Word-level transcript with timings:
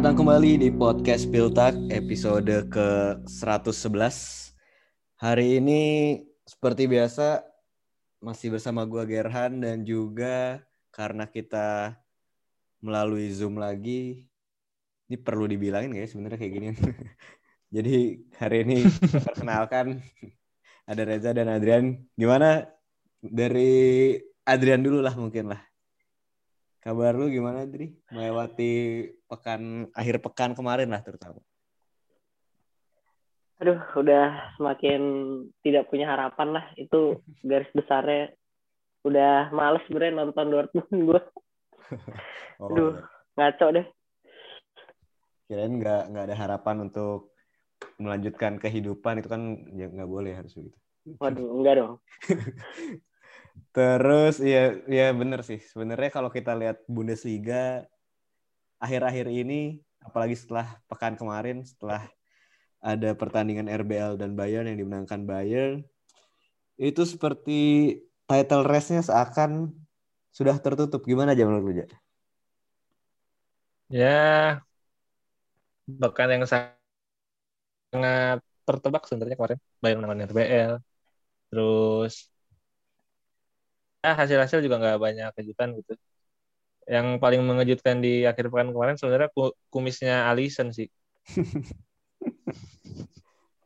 Selamat 0.00 0.16
datang 0.16 0.24
kembali 0.24 0.52
di 0.64 0.70
podcast 0.72 1.28
Piltak 1.28 1.76
episode 1.92 2.72
ke-111. 2.72 4.16
Hari 5.20 5.60
ini 5.60 5.82
seperti 6.48 6.88
biasa 6.88 7.44
masih 8.24 8.56
bersama 8.56 8.88
gua 8.88 9.04
Gerhan 9.04 9.60
dan 9.60 9.84
juga 9.84 10.64
karena 10.88 11.28
kita 11.28 12.00
melalui 12.80 13.28
Zoom 13.28 13.60
lagi 13.60 14.24
ini 15.04 15.20
perlu 15.20 15.44
dibilangin 15.44 15.92
guys 15.92 16.16
sebenarnya 16.16 16.40
kayak 16.40 16.54
gini. 16.56 16.68
Jadi 17.76 18.24
hari 18.40 18.56
ini 18.64 18.88
perkenalkan 19.28 20.00
ada 20.88 21.02
Reza 21.04 21.36
dan 21.36 21.52
Adrian. 21.52 22.00
Gimana 22.16 22.64
dari 23.20 24.16
Adrian 24.48 24.80
dulu 24.80 25.04
lah 25.04 25.12
mungkin 25.12 25.52
lah. 25.52 25.60
Kabar 26.80 27.12
lu 27.12 27.28
gimana, 27.28 27.68
Dri? 27.68 27.92
Melewati 28.08 29.04
pekan 29.30 29.86
akhir 29.94 30.18
pekan 30.18 30.58
kemarin 30.58 30.90
lah 30.90 31.00
terutama. 31.06 31.38
Aduh, 33.60 33.76
udah 33.94 34.56
semakin 34.56 35.00
tidak 35.60 35.86
punya 35.92 36.08
harapan 36.08 36.58
lah. 36.58 36.64
Itu 36.80 37.20
garis 37.44 37.68
besarnya 37.76 38.32
udah 39.04 39.52
males 39.52 39.84
sebenernya 39.86 40.24
nonton 40.24 40.50
Dortmund 40.50 40.90
gue. 40.90 41.20
Oh, 42.60 42.68
Aduh, 42.68 42.92
ngaco 43.40 43.66
deh. 43.72 43.86
kirain 45.48 45.80
nggak 45.80 46.12
nggak 46.12 46.24
ada 46.28 46.36
harapan 46.36 46.76
untuk 46.86 47.32
melanjutkan 47.96 48.60
kehidupan 48.60 49.24
itu 49.24 49.32
kan 49.32 49.64
ya 49.72 49.88
nggak 49.88 50.06
boleh 50.06 50.36
harus 50.36 50.52
begitu. 50.52 50.76
Waduh, 51.16 51.48
enggak 51.56 51.74
dong. 51.80 51.92
Terus 53.76 54.44
ya 54.44 54.76
ya 54.86 55.08
bener 55.16 55.40
sih. 55.40 55.56
Sebenarnya 55.56 56.12
kalau 56.12 56.28
kita 56.28 56.52
lihat 56.52 56.84
Bundesliga 56.84 57.88
akhir-akhir 58.80 59.28
ini 59.28 59.84
apalagi 60.00 60.34
setelah 60.34 60.80
pekan 60.88 61.14
kemarin 61.14 61.62
setelah 61.62 62.08
ada 62.80 63.12
pertandingan 63.12 63.68
RBL 63.68 64.16
dan 64.16 64.32
Bayern 64.32 64.66
yang 64.72 64.80
dimenangkan 64.80 65.28
Bayern 65.28 65.84
itu 66.80 67.04
seperti 67.04 67.60
title 68.24 68.64
race-nya 68.64 69.04
seakan 69.04 69.68
sudah 70.32 70.56
tertutup. 70.56 71.04
Gimana 71.04 71.36
aja 71.36 71.44
menurut 71.44 71.64
lu, 71.68 71.72
Ja? 71.84 71.86
Ya, 73.90 74.62
bahkan 76.00 76.30
yang 76.30 76.46
sangat 76.46 76.78
tertebak 78.66 79.02
sebenarnya 79.08 79.36
kemarin 79.38 79.58
Bayern 79.82 80.00
menang 80.00 80.24
RBL. 80.30 80.72
Terus 81.50 82.14
ya 84.00 84.10
hasil-hasil 84.16 84.58
juga 84.64 84.76
nggak 84.80 84.98
banyak 85.04 85.28
kejutan 85.36 85.68
gitu. 85.78 85.92
Yang 86.90 87.06
paling 87.22 87.40
mengejutkan 87.48 87.96
di 88.04 88.26
akhir 88.30 88.44
pekan 88.50 88.70
kemarin 88.74 88.96
sebenarnya 88.98 89.30
ku- 89.36 89.54
kumisnya 89.72 90.26
Alisson 90.30 90.68
sih. 90.74 90.88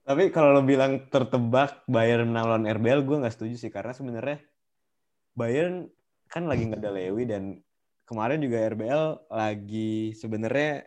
Tapi 0.04 0.28
kalau 0.28 0.52
lo 0.52 0.62
bilang 0.62 1.08
tertebak 1.08 1.88
Bayern 1.88 2.28
menang 2.28 2.46
lawan 2.52 2.64
RBL, 2.68 3.00
gue 3.08 3.16
nggak 3.24 3.34
setuju 3.34 3.56
sih 3.56 3.72
karena 3.72 3.96
sebenarnya 3.96 4.36
Bayern 5.38 5.88
kan 6.32 6.44
lagi 6.50 6.68
nggak 6.68 6.82
ada 6.82 6.92
Lewi 6.92 7.24
dan 7.24 7.42
kemarin 8.04 8.38
juga 8.44 8.58
RBL 8.68 9.04
lagi 9.32 10.12
sebenarnya 10.12 10.84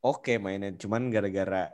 oke 0.00 0.32
mainnya, 0.40 0.72
cuman 0.82 1.12
gara-gara 1.14 1.68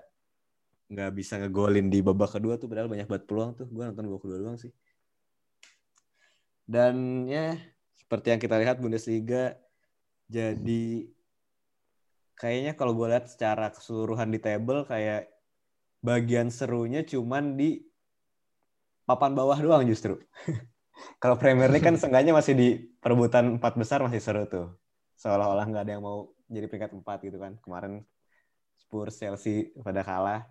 nggak 0.93 1.11
bisa 1.19 1.35
ngegolin 1.41 1.87
di 1.93 1.99
babak 2.05 2.31
kedua 2.37 2.55
tuh 2.61 2.69
padahal 2.71 2.91
banyak 2.93 3.09
banget 3.11 3.25
peluang 3.29 3.51
tuh 3.59 3.67
gue 3.71 3.83
nonton 3.87 4.05
babak 4.11 4.23
kedua 4.27 4.39
doang 4.43 4.59
sih. 4.59 4.73
Dan 6.65 7.29
ya 7.29 7.74
seperti 7.99 8.35
yang 8.35 8.41
kita 8.43 8.57
lihat 8.59 8.77
Bundesliga 8.83 9.59
jadi 10.29 11.07
kayaknya 12.35 12.73
kalau 12.75 12.93
gue 12.99 13.07
lihat 13.11 13.31
secara 13.31 13.71
keseluruhan 13.71 14.29
di 14.31 14.39
table 14.43 14.83
kayak 14.85 15.31
bagian 16.05 16.53
serunya 16.53 17.01
cuman 17.07 17.57
di 17.57 17.81
papan 19.09 19.33
bawah 19.33 19.57
doang 19.57 19.85
justru. 19.89 20.21
Kalau 21.23 21.37
Premier 21.37 21.69
League 21.69 21.85
kan 21.85 21.97
seenggaknya 21.97 22.33
masih 22.33 22.55
di 22.57 22.69
perebutan 23.01 23.61
empat 23.61 23.77
besar 23.77 24.01
masih 24.05 24.21
seru 24.21 24.45
tuh. 24.49 24.73
Seolah-olah 25.21 25.65
nggak 25.69 25.83
ada 25.85 25.93
yang 25.97 26.05
mau 26.05 26.33
jadi 26.49 26.67
peringkat 26.69 26.93
empat 26.97 27.19
gitu 27.25 27.37
kan. 27.41 27.57
Kemarin 27.61 28.05
Spurs, 28.79 29.17
Chelsea 29.21 29.73
pada 29.81 30.05
kalah. 30.05 30.45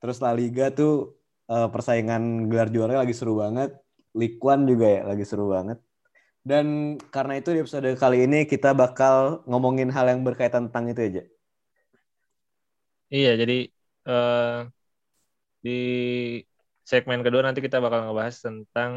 Terus 0.00 0.20
La 0.20 0.32
Liga 0.36 0.72
tuh 0.72 1.16
eh, 1.48 1.68
persaingan 1.70 2.48
gelar 2.50 2.68
juara 2.68 3.00
lagi 3.00 3.14
seru 3.16 3.40
banget. 3.40 3.72
League 4.16 4.40
juga 4.40 4.86
ya 4.88 5.02
lagi 5.04 5.24
seru 5.28 5.52
banget. 5.52 5.78
Dan 6.46 6.66
karena 7.14 7.34
itu 7.42 7.48
di 7.54 7.58
episode 7.62 7.90
kali 8.02 8.22
ini 8.26 8.46
kita 8.46 8.70
bakal 8.82 9.42
ngomongin 9.50 9.90
hal 9.90 10.06
yang 10.12 10.22
berkaitan 10.22 10.70
tentang 10.70 10.84
itu 10.94 11.00
aja. 11.08 11.22
Iya, 13.14 13.30
jadi 13.40 13.54
eh, 14.08 14.56
di 15.64 15.70
segmen 16.86 17.20
kedua 17.26 17.42
nanti 17.46 17.60
kita 17.66 17.82
bakal 17.84 18.06
ngebahas 18.06 18.36
tentang 18.46 18.90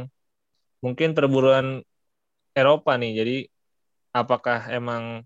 mungkin 0.85 1.09
perburuan 1.17 1.67
Eropa 2.57 2.91
nih. 3.01 3.11
Jadi 3.19 3.37
apakah 4.15 4.69
emang 4.73 5.25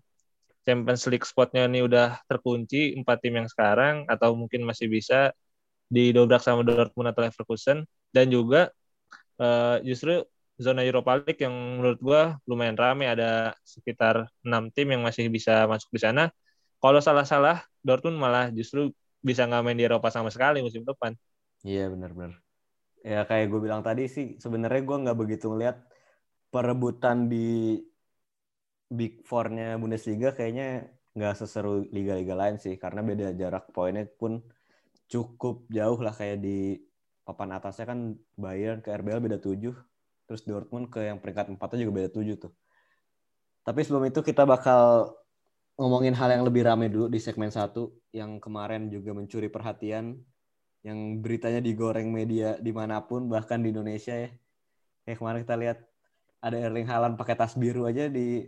Champions 0.64 1.04
League 1.12 1.28
spotnya 1.28 1.68
ini 1.68 1.84
udah 1.84 2.20
terkunci 2.28 2.96
empat 3.00 3.18
tim 3.24 3.34
yang 3.40 3.48
sekarang 3.52 4.08
atau 4.08 4.36
mungkin 4.36 4.64
masih 4.68 4.88
bisa 4.88 5.32
didobrak 5.92 6.40
sama 6.44 6.64
Dortmund 6.64 7.12
atau 7.12 7.22
Leverkusen 7.24 7.78
dan 8.14 8.26
juga 8.32 8.72
eh, 9.40 9.76
justru 9.88 10.24
zona 10.54 10.86
Europa 10.86 11.18
League 11.18 11.40
yang 11.42 11.54
menurut 11.80 11.98
gua 11.98 12.38
lumayan 12.46 12.78
rame 12.78 13.10
ada 13.10 13.54
sekitar 13.66 14.30
enam 14.46 14.70
tim 14.70 14.86
yang 14.90 15.02
masih 15.02 15.26
bisa 15.28 15.66
masuk 15.66 15.90
di 15.90 16.00
sana. 16.00 16.30
Kalau 16.78 17.00
salah-salah 17.00 17.64
Dortmund 17.80 18.20
malah 18.20 18.52
justru 18.54 18.92
bisa 19.24 19.48
nggak 19.48 19.62
main 19.64 19.78
di 19.78 19.84
Eropa 19.88 20.12
sama 20.12 20.28
sekali 20.28 20.60
musim 20.60 20.84
depan. 20.84 21.16
Iya 21.64 21.88
benar-benar. 21.88 22.38
Ya 23.04 23.24
kayak 23.24 23.52
gue 23.52 23.60
bilang 23.60 23.80
tadi 23.84 24.08
sih 24.08 24.36
sebenarnya 24.36 24.80
gue 24.84 24.96
nggak 25.04 25.18
begitu 25.18 25.48
ngeliat 25.48 25.80
perebutan 26.52 27.28
di 27.28 27.80
Big 28.92 29.24
Four-nya 29.24 29.80
Bundesliga 29.80 30.36
kayaknya 30.36 30.88
nggak 31.14 31.34
seseru 31.40 31.86
liga-liga 31.94 32.34
lain 32.36 32.56
sih 32.60 32.74
karena 32.76 33.00
beda 33.00 33.32
jarak 33.38 33.70
poinnya 33.70 34.04
pun 34.06 34.42
cukup 35.08 35.66
jauh 35.70 35.98
lah 36.02 36.14
kayak 36.14 36.42
di 36.42 36.78
papan 37.24 37.56
atasnya 37.56 37.86
kan 37.90 37.98
Bayern 38.36 38.84
ke 38.84 38.90
RBL 38.92 39.24
beda 39.24 39.38
7 39.40 39.93
terus 40.24 40.42
Dortmund 40.44 40.88
ke 40.88 41.04
yang 41.04 41.20
peringkat 41.20 41.52
empatnya 41.52 41.84
juga 41.84 41.92
beda 42.02 42.10
7 42.12 42.36
tuh. 42.40 42.52
Tapi 43.64 43.80
sebelum 43.80 44.04
itu 44.08 44.20
kita 44.20 44.44
bakal 44.44 45.12
ngomongin 45.80 46.14
hal 46.14 46.30
yang 46.30 46.44
lebih 46.46 46.62
rame 46.62 46.86
dulu 46.86 47.10
di 47.10 47.18
segmen 47.18 47.50
satu 47.50 47.90
yang 48.14 48.38
kemarin 48.38 48.86
juga 48.92 49.10
mencuri 49.10 49.50
perhatian 49.50 50.14
yang 50.84 51.18
beritanya 51.18 51.58
digoreng 51.58 52.12
media 52.12 52.60
di 52.60 52.70
mana 52.70 53.02
pun 53.02 53.26
bahkan 53.26 53.58
di 53.58 53.72
Indonesia 53.74 54.14
ya 54.14 54.30
kayak 55.02 55.18
kemarin 55.18 55.40
kita 55.42 55.56
lihat 55.58 55.78
ada 56.44 56.56
Erling 56.60 56.86
Haaland 56.86 57.16
pakai 57.16 57.34
tas 57.34 57.56
biru 57.56 57.88
aja 57.88 58.06
di 58.06 58.46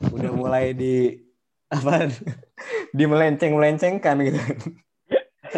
udah 0.00 0.32
mulai 0.32 0.72
di 0.74 1.20
apa 1.74 2.08
di 2.90 3.04
melenceng 3.04 3.54
melencengkan 3.54 4.16
gitu 4.24 4.40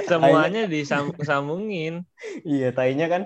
Semuanya 0.04 0.69
disambungin. 0.69 2.04
iya 2.44 2.69
tainya 2.75 3.09
kan 3.09 3.22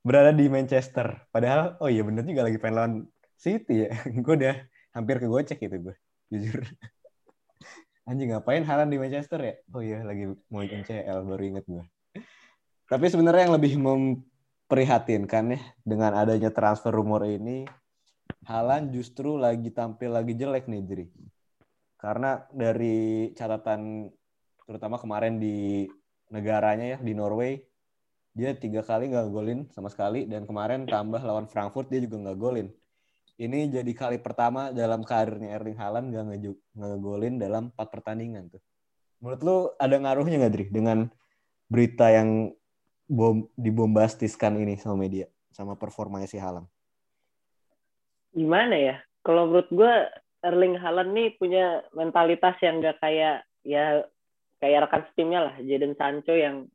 berada 0.00 0.32
di 0.32 0.46
Manchester. 0.48 1.28
Padahal 1.32 1.76
oh 1.80 1.88
iya 1.88 2.04
bener 2.04 2.24
juga 2.24 2.46
lagi 2.46 2.58
pengen 2.60 2.76
lawan 2.76 2.94
City 3.36 3.88
ya. 3.88 3.90
Gue 4.24 4.34
udah 4.36 4.56
hampir 4.90 5.22
kegocek 5.22 5.62
gitu 5.62 5.90
gue 5.90 5.96
jujur. 6.34 6.66
Anjing 8.10 8.34
ngapain 8.34 8.66
Haaland 8.66 8.90
di 8.90 8.98
Manchester 8.98 9.38
ya? 9.38 9.54
Oh 9.70 9.78
iya 9.78 10.02
lagi 10.02 10.26
mau 10.50 10.66
MCL 10.66 11.22
baru 11.22 11.42
inget 11.46 11.64
gue 11.70 11.86
tapi 12.90 13.06
sebenarnya 13.06 13.46
yang 13.46 13.54
lebih 13.54 13.74
memprihatinkan 13.78 15.54
ya 15.54 15.60
dengan 15.86 16.10
adanya 16.18 16.50
transfer 16.50 16.90
rumor 16.90 17.22
ini, 17.22 17.62
Haaland 18.50 18.90
justru 18.90 19.38
lagi 19.38 19.70
tampil 19.70 20.10
lagi 20.10 20.34
jelek 20.34 20.66
nih, 20.66 20.82
Dri. 20.82 21.06
Karena 21.94 22.42
dari 22.50 23.30
catatan 23.38 24.10
terutama 24.66 24.98
kemarin 24.98 25.38
di 25.38 25.86
negaranya 26.34 26.98
ya 26.98 26.98
di 26.98 27.14
Norway, 27.14 27.62
dia 28.30 28.54
tiga 28.54 28.86
kali 28.86 29.10
nggak 29.10 29.28
golin 29.30 29.66
sama 29.74 29.90
sekali 29.90 30.24
dan 30.24 30.46
kemarin 30.46 30.86
tambah 30.86 31.18
lawan 31.20 31.50
Frankfurt 31.50 31.90
dia 31.90 31.98
juga 32.02 32.30
nggak 32.30 32.38
golin. 32.38 32.68
Ini 33.40 33.72
jadi 33.72 33.92
kali 33.96 34.20
pertama 34.20 34.68
dalam 34.70 35.00
karirnya 35.00 35.56
Erling 35.56 35.78
Haaland 35.80 36.06
nggak 36.12 36.24
ngeju- 36.28 36.62
ngegolin 36.76 37.40
dalam 37.40 37.72
empat 37.72 37.88
pertandingan 37.88 38.52
tuh. 38.52 38.62
Menurut 39.20 39.40
lu 39.42 39.56
ada 39.80 39.96
ngaruhnya 39.96 40.36
nggak, 40.44 40.52
Dri, 40.52 40.64
dengan 40.68 41.08
berita 41.68 42.12
yang 42.12 42.52
bom 43.10 43.48
dibombastiskan 43.58 44.54
ini 44.60 44.78
sama 44.78 44.94
media 44.94 45.26
sama 45.50 45.74
performanya 45.74 46.30
si 46.30 46.38
Haaland. 46.38 46.68
Gimana 48.30 48.76
ya? 48.78 48.96
Kalau 49.26 49.50
menurut 49.50 49.68
gue 49.68 49.92
Erling 50.40 50.78
Haaland 50.78 51.10
nih 51.12 51.28
punya 51.36 51.84
mentalitas 51.92 52.56
yang 52.62 52.80
gak 52.80 53.02
kayak 53.02 53.44
ya 53.66 54.06
kayak 54.62 54.88
rekan 54.88 55.02
timnya 55.16 55.40
lah, 55.50 55.54
Jadon 55.60 55.96
Sancho 55.96 56.32
yang 56.32 56.68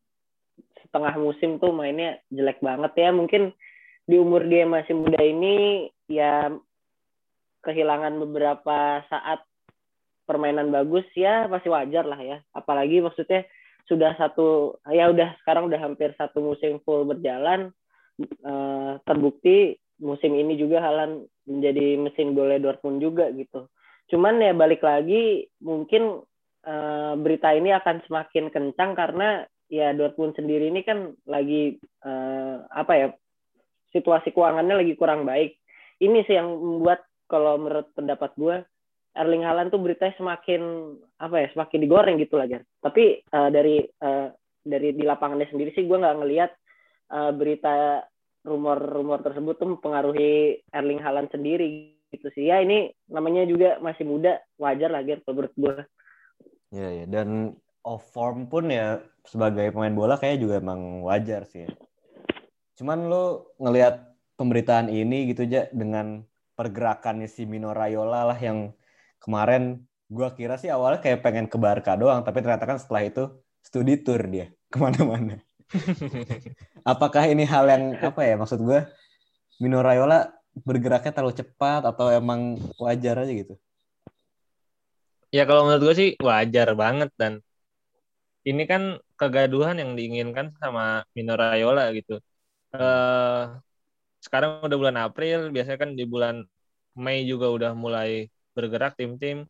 setengah 0.85 1.15
musim 1.19 1.57
tuh 1.59 1.75
mainnya 1.75 2.19
jelek 2.31 2.61
banget 2.63 2.93
ya. 2.95 3.09
Mungkin 3.11 3.51
di 4.05 4.15
umur 4.21 4.45
dia 4.45 4.63
masih 4.69 4.93
muda 4.93 5.19
ini 5.19 5.89
ya 6.05 6.53
kehilangan 7.65 8.21
beberapa 8.21 9.01
saat 9.09 9.41
permainan 10.29 10.69
bagus 10.69 11.05
ya 11.17 11.49
masih 11.49 11.73
wajar 11.73 12.05
lah 12.05 12.21
ya. 12.21 12.37
Apalagi 12.53 13.01
maksudnya 13.01 13.45
sudah 13.85 14.17
satu 14.17 14.77
ya 14.89 15.09
udah 15.13 15.37
sekarang 15.41 15.69
udah 15.69 15.77
hampir 15.77 16.13
satu 16.17 16.41
musim 16.41 16.81
full 16.81 17.05
berjalan 17.05 17.69
uh, 18.41 18.97
terbukti 19.05 19.77
musim 20.01 20.35
ini 20.35 20.57
juga 20.59 20.81
Halan 20.81 21.23
menjadi 21.45 21.95
mesin 22.01 22.33
golnya 22.33 22.59
Dortmund 22.59 22.99
juga 22.99 23.29
gitu. 23.31 23.69
Cuman 24.11 24.41
ya 24.41 24.53
balik 24.53 24.81
lagi 24.85 25.49
mungkin 25.61 26.21
uh, 26.65 27.13
berita 27.17 27.53
ini 27.53 27.73
akan 27.73 28.05
semakin 28.05 28.49
kencang 28.51 28.91
karena 28.97 29.45
ya 29.75 29.92
Dortmund 29.92 30.39
sendiri 30.39 30.72
ini 30.72 30.81
kan 30.88 31.12
lagi 31.27 31.75
uh, 32.07 32.63
apa 32.72 32.94
ya 32.95 33.07
situasi 33.92 34.31
keuangannya 34.31 34.80
lagi 34.83 34.94
kurang 34.95 35.27
baik. 35.27 35.60
Ini 36.00 36.27
sih 36.27 36.36
yang 36.36 36.51
membuat 36.51 37.04
kalau 37.27 37.60
menurut 37.60 37.92
pendapat 37.95 38.31
gue 38.36 38.63
Erling 39.16 39.48
Haaland 39.48 39.72
tuh 39.72 39.80
beritanya 39.80 40.12
semakin 40.19 40.62
apa 41.24 41.36
ya 41.39 41.48
semakin 41.56 41.80
digoreng 41.80 42.19
gitu 42.19 42.36
lah 42.36 42.51
Tapi 42.83 43.24
uh, 43.31 43.50
dari 43.51 43.80
uh, 43.80 44.27
dari 44.60 44.92
di 44.92 45.04
lapangannya 45.07 45.48
sendiri 45.48 45.72
sih 45.72 45.88
gue 45.88 45.95
nggak 45.95 46.18
ngelihat 46.19 46.51
uh, 47.16 47.31
berita 47.31 48.04
rumor-rumor 48.44 49.24
tersebut 49.24 49.56
tuh 49.57 49.69
mempengaruhi 49.77 50.62
Erling 50.69 51.00
Haaland 51.00 51.31
sendiri 51.31 51.95
gitu 52.12 52.27
sih. 52.36 52.51
Ya 52.51 52.60
ini 52.60 52.92
namanya 53.07 53.48
juga 53.48 53.80
masih 53.80 54.04
muda, 54.04 54.44
wajar 54.60 54.92
lah 54.92 55.01
Ger 55.01 55.24
menurut 55.25 55.54
gue. 55.56 55.75
Ya, 56.75 56.92
ya 56.92 57.06
dan 57.07 57.56
off 57.85 58.09
form 58.09 58.49
pun 58.49 58.73
ya 58.73 58.97
sebagai 59.21 59.69
pemain 59.69 59.93
bola 59.93 60.17
kayak 60.17 60.41
juga 60.41 60.57
emang 60.57 61.05
wajar 61.05 61.45
sih. 61.45 61.69
Cuman 62.75 63.07
lo 63.07 63.55
ngelihat 63.61 64.17
pemberitaan 64.35 64.91
ini 64.91 65.31
gitu 65.31 65.45
aja 65.47 65.69
dengan 65.71 66.25
pergerakannya 66.57 67.29
si 67.29 67.45
Mino 67.45 67.71
Raiola 67.71 68.27
lah 68.33 68.39
yang 68.41 68.73
kemarin 69.21 69.85
gue 70.09 70.29
kira 70.37 70.57
sih 70.59 70.69
awalnya 70.69 71.01
kayak 71.01 71.21
pengen 71.21 71.45
ke 71.45 71.57
Barca 71.61 71.95
doang, 71.97 72.21
tapi 72.25 72.41
ternyata 72.41 72.65
kan 72.65 72.77
setelah 72.81 73.05
itu 73.05 73.23
studi 73.61 74.01
tour 74.01 74.21
dia 74.27 74.49
ke 74.73 74.77
mana-mana. 74.81 75.39
Apakah 76.85 77.25
ini 77.25 77.45
hal 77.45 77.65
yang 77.69 77.97
apa 78.01 78.21
ya 78.21 78.35
maksud 78.38 78.61
gue? 78.61 78.85
Mino 79.61 79.79
Raiola 79.79 80.29
bergeraknya 80.61 81.15
terlalu 81.15 81.35
cepat 81.38 81.88
atau 81.88 82.11
emang 82.11 82.59
wajar 82.77 83.23
aja 83.23 83.33
gitu? 83.33 83.55
Ya 85.33 85.43
kalau 85.43 85.67
menurut 85.67 85.91
gue 85.91 85.95
sih 85.95 86.09
wajar 86.21 86.75
banget 86.77 87.09
dan 87.19 87.44
ini 88.45 88.63
kan 88.71 89.01
kegaduhan 89.19 89.75
yang 89.81 89.92
diinginkan 89.97 90.53
sama 90.62 91.01
Mino 91.18 91.33
Raiola 91.33 91.89
gitu. 91.97 92.21
Uh, 92.75 93.57
sekarang 94.21 94.62
udah 94.65 94.77
bulan 94.81 94.97
April, 95.01 95.50
biasanya 95.53 95.80
kan 95.83 95.92
di 96.00 96.06
bulan 96.06 96.45
Mei 96.95 97.25
juga 97.25 97.47
udah 97.50 97.71
mulai 97.74 98.30
bergerak 98.56 98.94
tim-tim. 99.00 99.50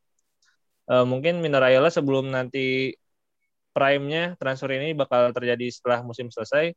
Uh, 0.87 1.05
mungkin 1.05 1.43
Mino 1.43 1.57
Raiola 1.59 1.89
sebelum 1.91 2.31
nanti 2.31 2.95
prime-nya 3.75 4.39
transfer 4.39 4.71
ini 4.71 4.95
bakal 4.95 5.35
terjadi 5.35 5.67
setelah 5.67 5.99
musim 6.07 6.31
selesai. 6.31 6.71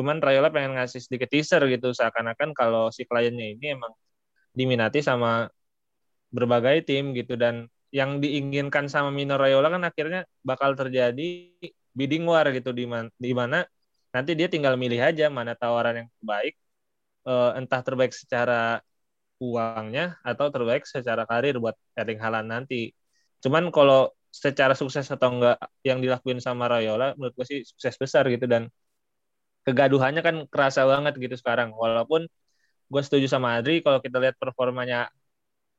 Cuman 0.00 0.22
Raiola 0.24 0.48
pengen 0.54 0.78
ngasih 0.78 1.04
sedikit 1.04 1.28
teaser 1.28 1.60
gitu 1.68 1.92
seakan-akan 1.92 2.56
kalau 2.56 2.88
si 2.94 3.04
kliennya 3.04 3.58
ini 3.58 3.76
emang 3.76 3.92
diminati 4.56 5.04
sama 5.04 5.50
berbagai 6.32 6.84
tim 6.88 7.12
gitu 7.12 7.36
dan 7.36 7.68
yang 7.94 8.20
diinginkan 8.22 8.86
sama 8.92 9.08
Mino 9.08 9.34
Raiola 9.40 9.68
kan 9.72 9.82
akhirnya 9.88 10.28
bakal 10.44 10.76
terjadi 10.76 11.24
bidding 11.96 12.24
war 12.28 12.46
gitu 12.52 12.70
di 12.76 12.84
mana 12.84 13.08
di 13.16 13.32
mana 13.32 13.64
nanti 14.14 14.32
dia 14.38 14.48
tinggal 14.52 14.74
milih 14.76 15.00
aja 15.00 15.32
mana 15.32 15.52
tawaran 15.56 16.04
yang 16.04 16.08
terbaik 16.20 16.54
uh, 17.28 17.50
entah 17.58 17.80
terbaik 17.84 18.12
secara 18.12 18.80
uangnya 19.38 20.18
atau 20.26 20.46
terbaik 20.54 20.82
secara 20.88 21.22
karir 21.30 21.54
buat 21.62 21.76
Erling 21.94 22.20
Haaland 22.22 22.48
nanti. 22.50 22.90
Cuman 23.42 23.70
kalau 23.70 24.10
secara 24.34 24.74
sukses 24.76 25.06
atau 25.08 25.28
enggak 25.34 25.56
yang 25.86 25.98
dilakuin 26.04 26.38
sama 26.42 26.66
Rayola 26.68 27.14
menurut 27.16 27.34
gue 27.38 27.46
sih 27.46 27.60
sukses 27.64 27.94
besar 28.02 28.26
gitu 28.28 28.44
dan 28.50 28.68
kegaduhannya 29.66 30.22
kan 30.26 30.36
kerasa 30.52 30.82
banget 30.90 31.14
gitu 31.22 31.36
sekarang. 31.38 31.70
Walaupun 31.76 32.26
gue 32.88 33.02
setuju 33.04 33.26
sama 33.30 33.56
Adri 33.60 33.84
kalau 33.84 34.00
kita 34.02 34.16
lihat 34.22 34.36
performanya 34.40 35.12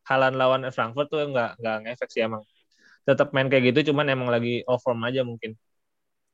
Haaland 0.07 0.35
lawan 0.39 0.61
Frankfurt 0.71 1.07
tuh 1.11 1.25
enggak 1.25 1.57
enggak 1.59 1.77
ngefek 1.85 2.09
sih 2.11 2.21
emang. 2.23 2.43
Tetap 3.03 3.33
main 3.33 3.49
kayak 3.49 3.73
gitu 3.73 3.91
cuman 3.91 4.07
emang 4.11 4.29
lagi 4.29 4.61
off 4.69 4.83
form 4.85 5.01
aja 5.05 5.25
mungkin. 5.25 5.57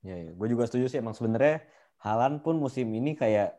Ya, 0.06 0.16
ya. 0.22 0.32
gue 0.38 0.48
juga 0.52 0.70
setuju 0.70 0.86
sih 0.92 1.00
emang 1.02 1.18
sebenarnya 1.18 1.66
Haaland 2.04 2.46
pun 2.46 2.62
musim 2.62 2.86
ini 2.94 3.18
kayak 3.18 3.58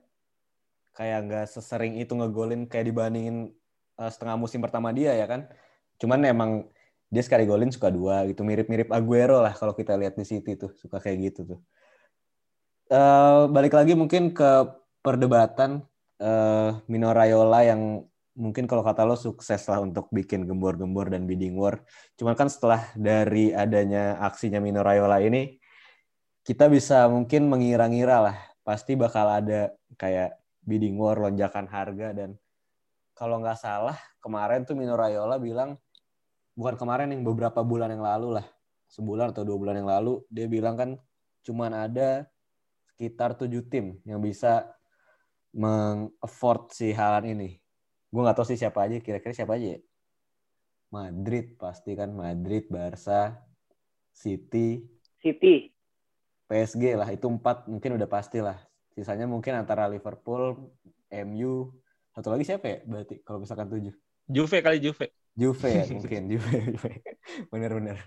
kayak 0.94 1.18
nggak 1.28 1.46
sesering 1.50 1.98
itu 2.00 2.14
ngegolin 2.14 2.70
kayak 2.70 2.88
dibandingin 2.88 3.52
uh, 4.00 4.08
setengah 4.08 4.38
musim 4.38 4.62
pertama 4.62 4.94
dia 4.94 5.12
ya 5.12 5.26
kan. 5.26 5.50
Cuman 5.98 6.22
emang 6.24 6.50
dia 7.06 7.22
sekali 7.22 7.46
golin 7.46 7.70
suka 7.70 7.88
dua 7.90 8.26
gitu 8.26 8.42
mirip-mirip 8.42 8.90
Aguero 8.90 9.38
lah 9.38 9.54
kalau 9.54 9.72
kita 9.72 9.94
lihat 9.94 10.18
di 10.18 10.26
City 10.26 10.58
tuh 10.58 10.74
suka 10.78 10.98
kayak 10.98 11.32
gitu 11.32 11.56
tuh. 11.56 11.60
Uh, 12.86 13.50
balik 13.50 13.74
lagi 13.74 13.98
mungkin 13.98 14.30
ke 14.30 14.50
perdebatan 15.02 15.82
uh, 16.22 16.78
Mino 16.86 17.10
Raiola 17.10 17.66
yang 17.66 18.06
mungkin 18.36 18.68
kalau 18.68 18.84
kata 18.84 19.08
lo 19.08 19.16
sukses 19.16 19.64
lah 19.66 19.80
untuk 19.80 20.12
bikin 20.12 20.44
gembor-gembor 20.44 21.08
dan 21.08 21.24
bidding 21.24 21.56
war. 21.56 21.80
Cuman 22.20 22.36
kan 22.36 22.52
setelah 22.52 22.84
dari 22.92 23.50
adanya 23.56 24.20
aksinya 24.20 24.60
Mino 24.60 24.84
Raiola 24.84 25.24
ini, 25.24 25.56
kita 26.44 26.68
bisa 26.68 27.08
mungkin 27.08 27.48
mengira-ngira 27.48 28.22
lah 28.30 28.38
pasti 28.62 28.94
bakal 28.94 29.26
ada 29.26 29.72
kayak 29.96 30.36
bidding 30.62 31.00
war, 31.00 31.16
lonjakan 31.16 31.66
harga 31.66 32.12
dan 32.12 32.36
kalau 33.16 33.40
nggak 33.40 33.56
salah 33.56 33.96
kemarin 34.20 34.62
tuh 34.68 34.76
Mino 34.76 34.94
Raiola 34.94 35.40
bilang 35.40 35.80
bukan 36.52 36.76
kemarin 36.76 37.10
yang 37.10 37.24
beberapa 37.24 37.64
bulan 37.64 37.88
yang 37.88 38.04
lalu 38.04 38.36
lah 38.36 38.46
sebulan 38.92 39.32
atau 39.34 39.42
dua 39.42 39.56
bulan 39.58 39.80
yang 39.80 39.88
lalu 39.88 40.22
dia 40.30 40.46
bilang 40.46 40.76
kan 40.76 40.90
cuman 41.42 41.72
ada 41.72 42.28
sekitar 42.94 43.34
tujuh 43.34 43.66
tim 43.66 43.98
yang 44.06 44.20
bisa 44.20 44.72
meng-afford 45.56 46.72
si 46.72 46.92
Halan 46.92 47.32
ini. 47.32 47.65
Gue 48.16 48.24
nggak 48.24 48.36
tahu 48.40 48.48
sih 48.48 48.56
siapa 48.56 48.88
aja, 48.88 48.96
kira-kira 49.04 49.36
siapa 49.36 49.60
aja 49.60 49.76
ya? 49.76 49.80
Madrid 50.88 51.52
pasti 51.60 51.92
kan, 51.92 52.16
Madrid, 52.16 52.64
Barca, 52.72 53.36
City, 54.08 54.80
City, 55.20 55.68
PSG 56.48 56.96
lah, 56.96 57.12
itu 57.12 57.28
empat 57.28 57.68
mungkin 57.68 58.00
udah 58.00 58.08
pasti 58.08 58.40
lah. 58.40 58.56
Sisanya 58.96 59.28
mungkin 59.28 59.52
antara 59.60 59.84
Liverpool, 59.84 60.72
MU, 61.12 61.76
satu 62.16 62.32
lagi 62.32 62.48
siapa 62.48 62.64
ya 62.64 62.78
berarti 62.88 63.20
kalau 63.20 63.44
misalkan 63.44 63.68
tujuh? 63.68 63.92
Juve 64.24 64.64
kali 64.64 64.80
Juve. 64.80 65.12
Juve 65.36 65.68
ya 65.68 65.84
mungkin 66.00 66.32
Juve, 66.32 66.56
Juve. 66.72 67.04
Bener-bener. 67.52 68.00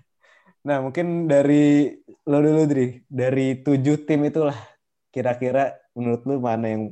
Nah 0.65 0.81
mungkin 0.81 1.29
dari 1.29 1.93
lo 2.25 2.41
dulu 2.41 2.65
Dri, 2.65 3.05
dari 3.05 3.61
tujuh 3.61 4.09
tim 4.09 4.25
itulah 4.25 4.57
kira-kira 5.13 5.77
menurut 5.93 6.25
lu 6.25 6.41
mana 6.41 6.65
yang 6.73 6.89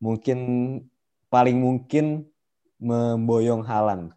mungkin 0.00 0.38
paling 1.28 1.60
mungkin 1.60 2.29
memboyong 2.80 3.62
Halan? 3.62 4.10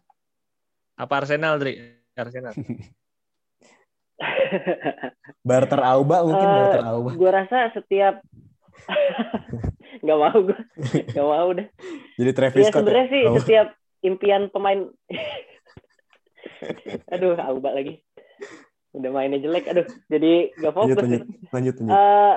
Apa 0.96 1.22
Arsenal, 1.22 1.60
Dri? 1.60 1.78
Arsenal. 2.16 2.56
Barter 5.48 5.82
Auba 5.84 6.24
mungkin 6.24 6.48
uh, 6.48 6.54
Barter 6.56 6.84
Auba. 6.88 7.10
Gue 7.12 7.30
rasa 7.30 7.68
setiap 7.76 8.24
nggak 10.04 10.18
mau 10.18 10.38
gue 10.42 10.58
nggak 11.14 11.26
mau 11.26 11.48
deh 11.54 11.68
jadi 12.18 12.30
Travis 12.34 12.66
ya, 12.68 12.72
sebenarnya 12.74 13.06
sih 13.08 13.22
oh. 13.24 13.34
setiap 13.40 13.68
impian 14.04 14.50
pemain 14.50 14.90
aduh 17.14 17.38
Auba 17.38 17.70
lagi 17.72 18.02
udah 18.94 19.10
mainnya 19.10 19.42
jelek 19.42 19.64
aduh 19.70 19.86
jadi 20.10 20.54
nggak 20.58 20.74
fokus 20.74 20.96
lanjut, 20.98 21.22
lanjut, 21.50 21.74
lanjut. 21.80 21.94
Uh, 21.94 22.34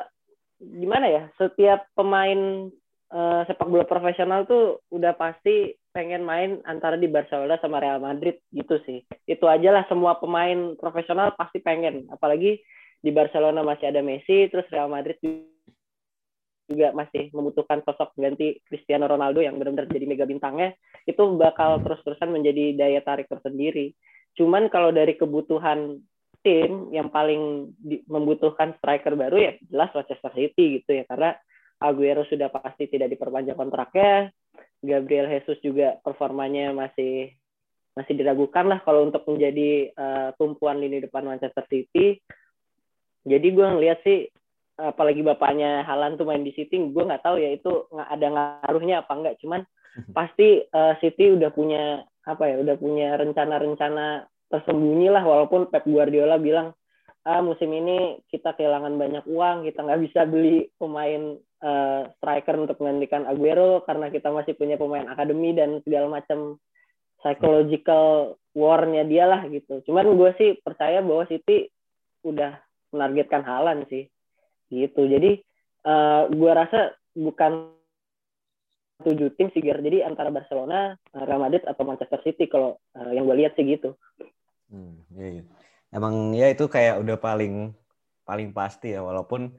gimana 0.57 1.05
ya 1.10 1.24
setiap 1.38 1.86
pemain 1.93 2.72
uh, 3.13 3.41
sepak 3.46 3.67
bola 3.69 3.86
profesional 3.86 4.48
tuh 4.50 4.81
udah 4.89 5.13
pasti 5.13 5.75
pengen 5.98 6.22
main 6.22 6.62
antara 6.70 6.94
di 6.94 7.10
Barcelona 7.10 7.58
sama 7.58 7.82
Real 7.82 7.98
Madrid 7.98 8.38
gitu 8.54 8.77
sih. 8.86 9.01
Itu 9.25 9.50
aja 9.50 9.74
lah 9.74 9.89
semua 9.89 10.22
pemain 10.22 10.77
profesional 10.77 11.34
pasti 11.34 11.58
pengen. 11.58 12.06
Apalagi 12.13 12.62
di 13.01 13.10
Barcelona 13.10 13.66
masih 13.66 13.89
ada 13.89 14.06
Messi 14.06 14.46
terus 14.54 14.70
Real 14.70 14.94
Madrid 14.94 15.18
juga 16.70 16.94
masih 16.94 17.34
membutuhkan 17.34 17.82
sosok 17.82 18.13
ganti 18.13 18.62
Cristiano 18.70 19.10
Ronaldo 19.10 19.42
yang 19.42 19.58
benar-benar 19.58 19.89
jadi 19.89 20.06
mega 20.06 20.30
bintangnya. 20.30 20.77
Itu 21.10 21.34
bakal 21.34 21.82
terus-terusan 21.82 22.30
menjadi 22.30 22.77
daya 22.77 23.01
tarik 23.01 23.25
tersendiri. 23.25 23.98
Cuman 24.38 24.70
kalau 24.70 24.94
dari 24.94 25.18
kebutuhan 25.18 25.98
tim 26.46 26.94
yang 26.94 27.10
paling 27.10 27.74
membutuhkan 28.06 28.77
striker 28.77 29.18
baru 29.18 29.42
ya 29.42 29.54
jelas 29.66 29.89
Manchester 29.98 30.30
City 30.38 30.77
gitu 30.77 31.01
ya. 31.01 31.10
Karena 31.10 31.34
Aguero 31.82 32.22
sudah 32.30 32.54
pasti 32.54 32.86
tidak 32.89 33.13
diperpanjang 33.13 33.58
kontraknya, 33.58 34.34
Gabriel 34.82 35.30
Jesus 35.32 35.58
juga 35.66 35.98
performanya 36.06 36.72
masih 36.74 37.34
masih 37.98 38.14
diragukan 38.14 38.70
lah 38.70 38.80
kalau 38.86 39.10
untuk 39.10 39.26
menjadi 39.26 39.90
uh, 39.98 40.30
tumpuan 40.38 40.78
lini 40.78 41.02
depan 41.02 41.26
Manchester 41.26 41.66
City. 41.66 42.22
Jadi 43.26 43.48
gue 43.52 43.66
ngeliat 43.66 44.00
sih 44.06 44.30
apalagi 44.78 45.26
bapaknya 45.26 45.82
Halan 45.82 46.22
tuh 46.22 46.30
main 46.30 46.46
di 46.46 46.54
City 46.54 46.78
gue 46.78 47.04
nggak 47.04 47.26
tahu 47.26 47.42
ya 47.42 47.50
itu 47.58 47.90
nggak 47.90 48.10
ada 48.14 48.28
ngaruhnya 48.30 48.96
apa 49.02 49.12
enggak 49.18 49.36
cuman 49.42 49.62
pasti 50.18 50.62
uh, 50.70 50.94
City 51.02 51.34
udah 51.34 51.50
punya 51.50 52.06
apa 52.30 52.44
ya 52.46 52.62
udah 52.62 52.78
punya 52.78 53.18
rencana-rencana 53.18 54.30
tersembunyi 54.54 55.10
lah 55.10 55.26
walaupun 55.26 55.74
Pep 55.74 55.84
Guardiola 55.90 56.38
bilang 56.38 56.78
ah 57.28 57.42
musim 57.44 57.74
ini 57.74 58.22
kita 58.32 58.56
kehilangan 58.56 58.96
banyak 58.96 59.26
uang 59.28 59.68
kita 59.68 59.84
nggak 59.84 60.02
bisa 60.08 60.24
beli 60.30 60.70
pemain 60.80 61.36
uh, 61.64 62.10
striker 62.20 62.56
untuk 62.58 62.78
menggantikan 62.82 63.26
Aguero 63.26 63.86
karena 63.86 64.12
kita 64.12 64.30
masih 64.34 64.54
punya 64.58 64.76
pemain 64.76 65.08
akademi 65.08 65.54
dan 65.56 65.82
segala 65.86 66.22
macam 66.22 66.62
psychological 67.22 68.38
war-nya 68.54 69.06
dia 69.06 69.26
lah 69.30 69.46
gitu 69.50 69.82
cuman 69.86 70.18
gue 70.18 70.32
sih 70.38 70.50
percaya 70.62 71.02
bahwa 71.02 71.26
City 71.30 71.70
udah 72.26 72.58
menargetkan 72.94 73.46
Halan 73.46 73.86
sih 73.90 74.10
gitu 74.74 75.08
jadi 75.08 75.42
uh, 75.88 76.28
gue 76.30 76.52
rasa 76.52 76.94
bukan 77.18 77.78
tujuh 79.06 79.30
tim 79.38 79.54
sih 79.54 79.62
Ger. 79.62 79.78
Jadi 79.78 80.02
antara 80.02 80.34
Barcelona, 80.34 80.98
Real 81.14 81.42
Madrid 81.42 81.62
atau 81.66 81.86
Manchester 81.86 82.22
City 82.26 82.50
kalau 82.50 82.82
uh, 82.98 83.12
yang 83.14 83.30
gue 83.30 83.38
lihat 83.46 83.54
sih 83.54 83.66
gitu. 83.66 83.94
Hmm, 84.74 85.06
iya, 85.14 85.42
iya. 85.42 85.44
Emang 85.94 86.34
ya 86.36 86.50
itu 86.52 86.66
kayak 86.68 87.00
udah 87.00 87.18
paling 87.22 87.72
paling 88.28 88.52
pasti 88.52 88.92
ya 88.92 89.00
walaupun 89.06 89.56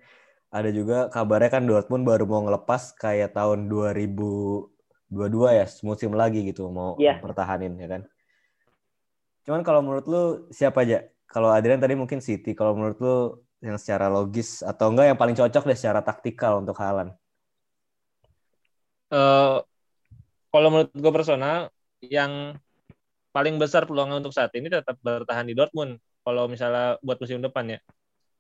ada 0.49 0.71
juga 0.73 1.13
kabarnya 1.13 1.51
kan 1.53 1.63
Dortmund 1.69 2.09
baru 2.09 2.25
mau 2.25 2.41
ngelepas 2.41 2.97
kayak 2.97 3.37
tahun 3.37 3.69
2022 3.69 4.69
ya 5.53 5.67
musim 5.85 6.11
lagi 6.17 6.41
gitu 6.49 6.73
mau 6.73 6.97
yeah. 6.97 7.21
pertahanin 7.21 7.77
ya 7.77 7.89
kan. 7.89 8.03
Cuman 9.45 9.61
kalau 9.65 9.81
menurut 9.85 10.05
lu 10.09 10.23
siapa 10.53 10.85
aja? 10.85 11.05
Kalau 11.29 11.53
Adrian 11.53 11.81
tadi 11.81 11.93
mungkin 11.93 12.25
City, 12.25 12.57
kalau 12.57 12.73
menurut 12.73 12.99
lu 13.01 13.17
yang 13.61 13.77
secara 13.77 14.09
logis 14.09 14.65
atau 14.65 14.89
enggak 14.89 15.13
yang 15.13 15.19
paling 15.21 15.37
cocok 15.37 15.65
deh 15.69 15.77
secara 15.77 16.01
taktikal 16.01 16.61
untuk 16.61 16.77
Haaland? 16.81 17.13
Uh, 19.09 19.61
kalau 20.49 20.69
menurut 20.73 20.93
gue 20.93 21.13
personal 21.13 21.69
yang 22.01 22.57
paling 23.33 23.61
besar 23.61 23.85
peluangnya 23.85 24.25
untuk 24.25 24.33
saat 24.33 24.53
ini 24.57 24.73
tetap 24.73 24.97
bertahan 25.05 25.49
di 25.49 25.53
Dortmund 25.53 26.01
kalau 26.25 26.49
misalnya 26.49 26.97
buat 27.05 27.21
musim 27.21 27.41
depan 27.45 27.77
ya. 27.77 27.81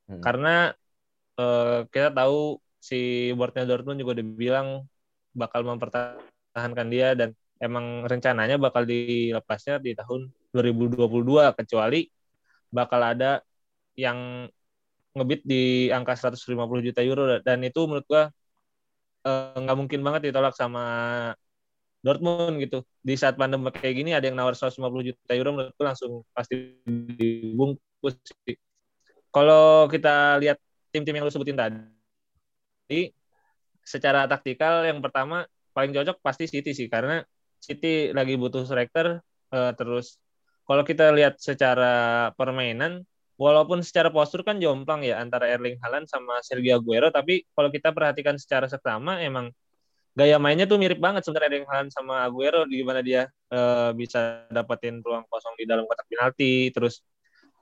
Hmm. 0.09 0.21
Karena 0.25 0.73
uh, 1.38 1.87
kita 1.88 2.11
tahu 2.12 2.59
si 2.78 3.30
boardnya 3.35 3.64
Dortmund 3.66 3.99
juga 4.02 4.18
dibilang 4.18 4.87
bakal 5.35 5.62
mempertahankan 5.66 6.88
dia 6.90 7.14
dan 7.18 7.35
emang 7.59 8.07
rencananya 8.07 8.57
bakal 8.59 8.87
dilepasnya 8.87 9.83
di 9.83 9.95
tahun 9.99 10.30
2022 10.54 11.59
kecuali 11.59 12.07
bakal 12.71 13.00
ada 13.02 13.42
yang 13.99 14.47
ngebit 15.16 15.42
di 15.42 15.90
angka 15.90 16.14
150 16.14 16.87
juta 16.87 17.00
euro 17.02 17.42
dan 17.42 17.59
itu 17.66 17.80
menurut 17.88 18.07
gua 18.07 18.23
eh, 19.26 19.59
nggak 19.59 19.76
uh, 19.76 19.80
mungkin 19.80 20.00
banget 20.07 20.30
ditolak 20.30 20.54
sama 20.54 20.85
Dortmund 21.99 22.62
gitu. 22.62 22.87
Di 23.02 23.18
saat 23.18 23.35
pandemi 23.35 23.75
kayak 23.75 23.95
gini 23.99 24.11
ada 24.14 24.25
yang 24.30 24.38
nawar 24.38 24.54
150 24.54 24.78
juta 25.02 25.33
euro 25.35 25.50
menurutku 25.54 25.83
langsung 25.83 26.23
pasti 26.30 26.78
dibungkus. 26.87 28.14
Kalau 29.35 29.90
kita 29.90 30.38
lihat 30.38 30.59
tim-tim 30.90 31.14
yang 31.14 31.25
lu 31.25 31.33
sebutin 31.33 31.59
tadi, 31.59 33.12
secara 33.88 34.28
taktikal 34.28 34.85
yang 34.85 35.00
pertama 35.00 35.49
paling 35.73 35.97
cocok 35.97 36.21
pasti 36.21 36.45
City 36.45 36.76
sih 36.76 36.92
karena 36.92 37.25
City 37.62 38.12
lagi 38.12 38.37
butuh 38.37 38.68
striker 38.68 39.25
uh, 39.54 39.73
terus 39.78 40.21
kalau 40.68 40.85
kita 40.85 41.09
lihat 41.16 41.40
secara 41.40 42.28
permainan 42.37 43.09
walaupun 43.40 43.80
secara 43.80 44.12
postur 44.12 44.45
kan 44.45 44.61
jomplang 44.61 45.07
ya 45.07 45.16
antara 45.23 45.49
Erling 45.49 45.80
Haaland 45.80 46.11
sama 46.11 46.42
Sergio 46.45 46.76
Aguero 46.76 47.09
tapi 47.09 47.47
kalau 47.57 47.73
kita 47.73 47.95
perhatikan 47.95 48.37
secara 48.37 48.68
seksama 48.68 49.23
emang 49.25 49.49
gaya 50.18 50.37
mainnya 50.37 50.66
tuh 50.66 50.76
mirip 50.83 50.99
banget 50.99 51.23
sebenarnya 51.25 51.62
dengan 51.62 51.68
Haaland 51.73 51.92
sama 51.95 52.26
Aguero 52.26 52.66
di 52.66 52.83
mana 52.83 53.00
dia 53.00 53.30
uh, 53.54 53.95
bisa 53.95 54.45
dapetin 54.50 55.00
ruang 55.00 55.25
kosong 55.30 55.54
di 55.57 55.64
dalam 55.64 55.87
kotak 55.87 56.04
penalti 56.11 56.75
terus 56.75 57.00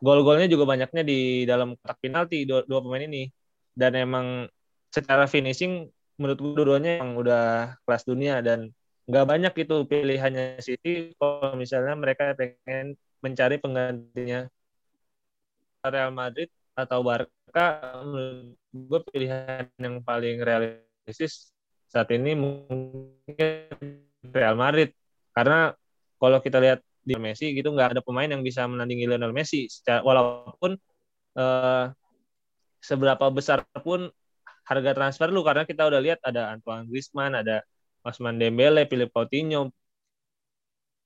gol-golnya 0.01 0.47
juga 0.51 0.65
banyaknya 0.69 1.03
di 1.03 1.45
dalam 1.49 1.77
kotak 1.79 1.99
penalti 2.03 2.45
dua, 2.49 2.65
dua 2.69 2.81
pemain 2.85 3.05
ini. 3.05 3.29
Dan 3.77 3.93
emang 3.97 4.27
secara 4.89 5.29
finishing 5.29 5.89
menurut 6.17 6.39
gue 6.41 6.53
dua-duanya 6.57 7.05
yang 7.05 7.17
udah 7.17 7.77
kelas 7.85 8.05
dunia. 8.09 8.41
Dan 8.41 8.73
nggak 9.07 9.27
banyak 9.29 9.53
itu 9.63 9.77
pilihannya 9.87 10.61
City 10.65 11.13
kalau 11.21 11.55
misalnya 11.55 11.95
mereka 11.97 12.33
pengen 12.37 12.97
mencari 13.21 13.57
penggantinya. 13.61 14.49
Real 15.87 16.11
Madrid 16.11 16.51
atau 16.75 16.99
Barca 17.07 17.67
menurut 18.03 18.59
gue 18.75 19.01
pilihan 19.07 19.71
yang 19.79 20.03
paling 20.03 20.43
realistis 20.43 21.55
saat 21.87 22.11
ini 22.11 22.35
mungkin 22.35 23.55
Real 24.35 24.59
Madrid. 24.59 24.91
Karena 25.31 25.71
kalau 26.19 26.39
kita 26.43 26.59
lihat 26.59 26.81
di 27.07 27.15
Messi 27.15 27.55
gitu 27.55 27.71
nggak 27.71 27.97
ada 27.97 28.03
pemain 28.03 28.27
yang 28.27 28.43
bisa 28.43 28.67
menandingi 28.67 29.07
Lionel 29.07 29.31
Messi. 29.31 29.71
Secara, 29.71 30.03
walaupun 30.03 30.75
uh, 31.39 31.95
seberapa 32.83 33.31
besar 33.31 33.63
pun 33.87 34.11
harga 34.67 34.91
transfer 34.99 35.31
lu 35.31 35.47
karena 35.47 35.63
kita 35.63 35.87
udah 35.87 36.03
lihat 36.03 36.19
ada 36.27 36.51
Antoine 36.51 36.91
Griezmann, 36.91 37.39
ada 37.39 37.63
Osman 38.03 38.43
Dembele, 38.43 38.91
Philip 38.91 39.15
Coutinho. 39.15 39.71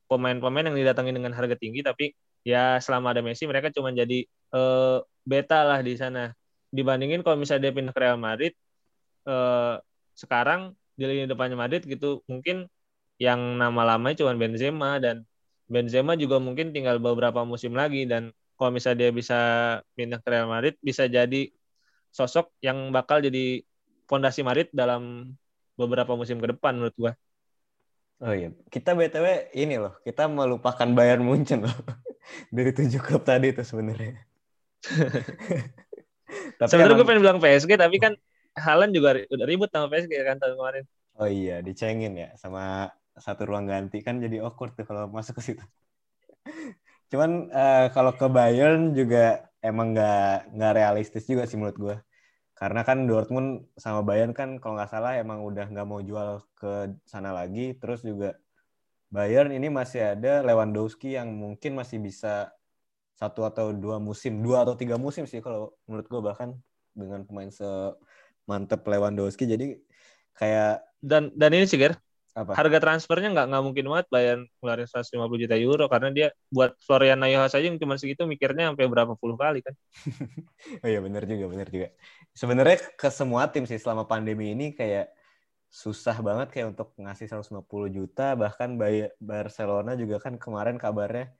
Pemain-pemain 0.08 0.66
yang 0.66 0.74
didatangi 0.74 1.14
dengan 1.14 1.30
harga 1.36 1.54
tinggi 1.54 1.86
tapi 1.86 2.10
ya 2.42 2.80
selama 2.82 3.14
ada 3.14 3.22
Messi 3.22 3.46
mereka 3.46 3.70
cuma 3.70 3.94
jadi 3.94 4.24
uh, 4.56 5.04
beta 5.22 5.62
lah 5.62 5.84
di 5.84 5.94
sana. 5.94 6.32
Dibandingin 6.72 7.20
kalau 7.20 7.36
misalnya 7.38 7.70
dia 7.70 7.76
pindah 7.76 7.94
ke 7.94 8.00
Real 8.00 8.18
Madrid 8.18 8.56
uh, 9.28 9.78
sekarang 10.16 10.72
di 10.96 11.04
lini 11.06 11.24
depannya 11.28 11.56
Madrid 11.56 11.84
gitu 11.84 12.20
mungkin 12.28 12.68
yang 13.20 13.56
nama 13.60 13.94
lamanya 13.94 14.24
cuma 14.24 14.32
Benzema 14.36 14.96
dan 14.96 15.28
Benzema 15.70 16.12
juga 16.18 16.36
mungkin 16.42 16.74
tinggal 16.74 16.98
beberapa 16.98 17.40
musim 17.46 17.72
lagi 17.78 18.02
dan 18.10 18.34
kalau 18.58 18.70
misalnya 18.74 18.98
dia 19.06 19.10
bisa 19.14 19.38
pindah 19.96 20.18
ke 20.20 20.28
Real 20.28 20.50
Madrid 20.50 20.74
bisa 20.82 21.06
jadi 21.06 21.48
sosok 22.10 22.50
yang 22.60 22.90
bakal 22.90 23.22
jadi 23.22 23.62
fondasi 24.10 24.42
Madrid 24.42 24.68
dalam 24.74 25.32
beberapa 25.78 26.12
musim 26.18 26.42
ke 26.42 26.50
depan 26.50 26.74
menurut 26.76 26.96
gua. 26.98 27.12
Oh 28.20 28.36
iya, 28.36 28.52
kita 28.68 28.92
btw 28.92 29.48
ini 29.56 29.80
loh, 29.80 29.96
kita 30.04 30.28
melupakan 30.28 30.88
Bayern 30.92 31.24
Munchen 31.24 31.64
loh 31.64 31.72
dari 32.54 32.74
tujuh 32.76 33.00
klub 33.00 33.24
tadi 33.24 33.54
itu 33.54 33.64
sebenarnya. 33.64 34.28
sebenarnya 36.68 37.00
gue 37.00 37.06
pengen 37.08 37.22
bilang 37.24 37.38
PSG 37.40 37.72
tapi 37.80 37.96
kan 37.96 38.12
Halan 38.58 38.90
juga 38.90 39.14
udah 39.30 39.46
ribut 39.46 39.70
sama 39.72 39.86
PSG 39.88 40.12
kan 40.26 40.36
tahun 40.36 40.58
kemarin. 40.58 40.84
Oh 41.16 41.28
iya, 41.30 41.62
dicengin 41.64 42.12
ya 42.18 42.28
sama 42.36 42.90
satu 43.24 43.42
ruang 43.48 43.64
ganti 43.68 44.00
kan 44.06 44.18
jadi 44.24 44.36
awkward 44.44 44.72
tuh 44.76 44.84
kalau 44.88 45.06
masuk 45.16 45.38
ke 45.38 45.42
situ. 45.52 45.64
Cuman 47.10 47.50
uh, 47.52 47.86
kalau 47.94 48.12
ke 48.16 48.26
Bayern 48.30 48.96
juga 48.98 49.48
emang 49.60 49.92
nggak 49.94 50.56
nggak 50.56 50.72
realistis 50.76 51.24
juga 51.30 51.44
sih 51.48 51.56
menurut 51.60 51.78
gue. 51.78 51.96
Karena 52.56 52.80
kan 52.88 53.08
Dortmund 53.08 53.72
sama 53.76 54.00
Bayern 54.04 54.32
kan 54.36 54.60
kalau 54.60 54.76
nggak 54.76 54.90
salah 54.92 55.16
emang 55.16 55.40
udah 55.44 55.66
nggak 55.72 55.86
mau 55.88 56.00
jual 56.04 56.44
ke 56.58 56.96
sana 57.08 57.30
lagi. 57.32 57.76
Terus 57.80 58.00
juga 58.04 58.36
Bayern 59.10 59.50
ini 59.50 59.68
masih 59.72 60.14
ada 60.14 60.40
Lewandowski 60.46 61.18
yang 61.18 61.34
mungkin 61.34 61.74
masih 61.74 61.98
bisa 61.98 62.54
satu 63.18 63.44
atau 63.44 63.76
dua 63.76 64.00
musim, 64.00 64.40
dua 64.40 64.64
atau 64.64 64.78
tiga 64.78 64.96
musim 64.96 65.28
sih 65.28 65.44
kalau 65.44 65.76
menurut 65.84 66.06
gue 66.08 66.20
bahkan 66.24 66.48
dengan 66.96 67.26
pemain 67.26 67.50
se 67.52 67.66
mantep 68.48 68.80
Lewandowski 68.82 69.44
jadi 69.44 69.76
kayak 70.34 70.82
dan 71.04 71.28
dan 71.36 71.50
ini 71.52 71.68
sih 71.68 71.76
Ger 71.76 71.94
apa? 72.30 72.54
harga 72.54 72.78
transfernya 72.78 73.34
nggak 73.34 73.46
nggak 73.50 73.62
mungkin 73.66 73.84
banget 73.90 74.06
bayar 74.06 74.38
ngeluarin 74.62 74.86
150 74.86 75.42
juta 75.42 75.56
euro 75.58 75.84
karena 75.90 76.08
dia 76.14 76.28
buat 76.50 76.78
Florian 76.82 77.18
Neuhaus 77.18 77.54
aja 77.54 77.66
yang 77.66 77.78
cuma 77.78 77.98
segitu 77.98 78.22
mikirnya 78.26 78.70
sampai 78.70 78.86
berapa 78.86 79.18
puluh 79.18 79.34
kali 79.34 79.62
kan. 79.64 79.74
Oh 80.84 80.88
iya 80.88 81.00
benar 81.02 81.26
juga 81.26 81.50
benar 81.50 81.68
juga. 81.72 81.88
Sebenarnya 82.36 82.78
ke 82.94 83.08
semua 83.10 83.50
tim 83.50 83.66
sih 83.66 83.80
selama 83.80 84.06
pandemi 84.06 84.54
ini 84.54 84.70
kayak 84.76 85.10
susah 85.70 86.18
banget 86.18 86.50
kayak 86.50 86.76
untuk 86.76 86.94
ngasih 86.98 87.30
150 87.30 87.62
juta. 87.90 88.38
Bahkan 88.38 88.78
Barcelona 89.18 89.94
juga 89.98 90.18
kan 90.22 90.36
kemarin 90.36 90.76
kabarnya 90.76 91.30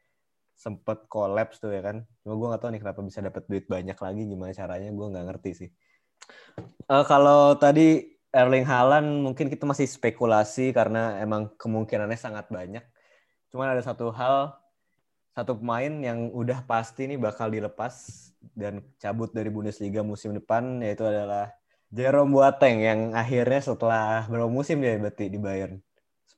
sempet 0.55 1.07
kolaps 1.09 1.59
tuh 1.59 1.75
ya 1.75 1.83
kan. 1.83 2.07
Cuma 2.23 2.35
gue 2.39 2.47
gak 2.53 2.63
tahu 2.63 2.71
nih 2.75 2.81
kenapa 2.83 3.01
bisa 3.03 3.21
dapat 3.25 3.43
duit 3.49 3.65
banyak 3.67 3.99
lagi 3.99 4.23
gimana 4.27 4.53
caranya 4.53 4.91
gue 4.93 5.07
nggak 5.11 5.27
ngerti 5.31 5.51
sih. 5.57 5.71
Uh, 6.91 7.05
kalau 7.07 7.57
tadi 7.57 8.20
Erling 8.31 8.63
Haaland 8.63 9.27
mungkin 9.27 9.51
kita 9.51 9.67
masih 9.67 9.91
spekulasi 9.91 10.71
karena 10.71 11.19
emang 11.19 11.51
kemungkinannya 11.59 12.15
sangat 12.15 12.47
banyak. 12.47 12.83
Cuman 13.51 13.75
ada 13.75 13.83
satu 13.83 14.15
hal, 14.15 14.55
satu 15.35 15.59
pemain 15.59 15.91
yang 15.99 16.31
udah 16.31 16.63
pasti 16.63 17.11
nih 17.11 17.19
bakal 17.19 17.51
dilepas 17.51 18.31
dan 18.55 18.87
cabut 19.03 19.35
dari 19.35 19.51
Bundesliga 19.51 20.07
musim 20.07 20.31
depan 20.31 20.79
yaitu 20.79 21.03
adalah 21.03 21.51
Jerome 21.91 22.31
Boateng 22.31 22.79
yang 22.79 23.01
akhirnya 23.19 23.59
setelah 23.59 24.31
berapa 24.31 24.47
musim 24.47 24.79
dia 24.79 24.95
berarti 24.95 25.27
di 25.27 25.39
Bayern? 25.43 25.83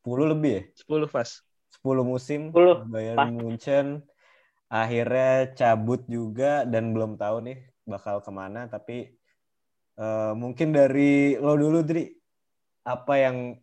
10 0.01 0.33
lebih 0.33 0.53
ya? 0.57 0.63
10 0.89 1.13
pas. 1.13 1.29
10 1.77 2.01
musim 2.09 2.41
10. 2.57 2.89
Bayern 2.89 3.21
pas. 3.21 3.29
Munchen 3.29 3.87
akhirnya 4.73 5.53
cabut 5.53 6.09
juga 6.09 6.65
dan 6.65 6.97
belum 6.97 7.21
tahu 7.21 7.45
nih 7.45 7.69
bakal 7.85 8.25
ke 8.25 8.33
mana 8.33 8.65
tapi 8.65 9.13
Uh, 9.99 10.33
mungkin 10.37 10.73
dari 10.73 11.37
lo 11.37 11.57
dulu, 11.57 11.85
Dri. 11.85 12.09
Apa 12.83 13.15
yang 13.21 13.57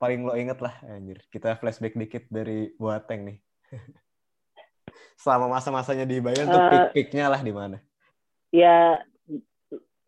paling 0.00 0.24
lo 0.26 0.34
inget 0.34 0.58
lah, 0.58 0.74
anjir. 0.86 1.22
Kita 1.28 1.58
flashback 1.58 1.94
dikit 1.94 2.24
dari 2.30 2.72
Boateng 2.78 3.28
nih. 3.28 3.38
Selama 5.22 5.50
masa-masanya 5.58 6.06
di 6.06 6.22
Bayern 6.22 6.46
tuh 6.46 6.62
Eh, 6.62 6.70
peak-peaknya 6.70 7.26
lah 7.28 7.42
di 7.42 7.52
mana? 7.52 7.78
ya 8.54 8.96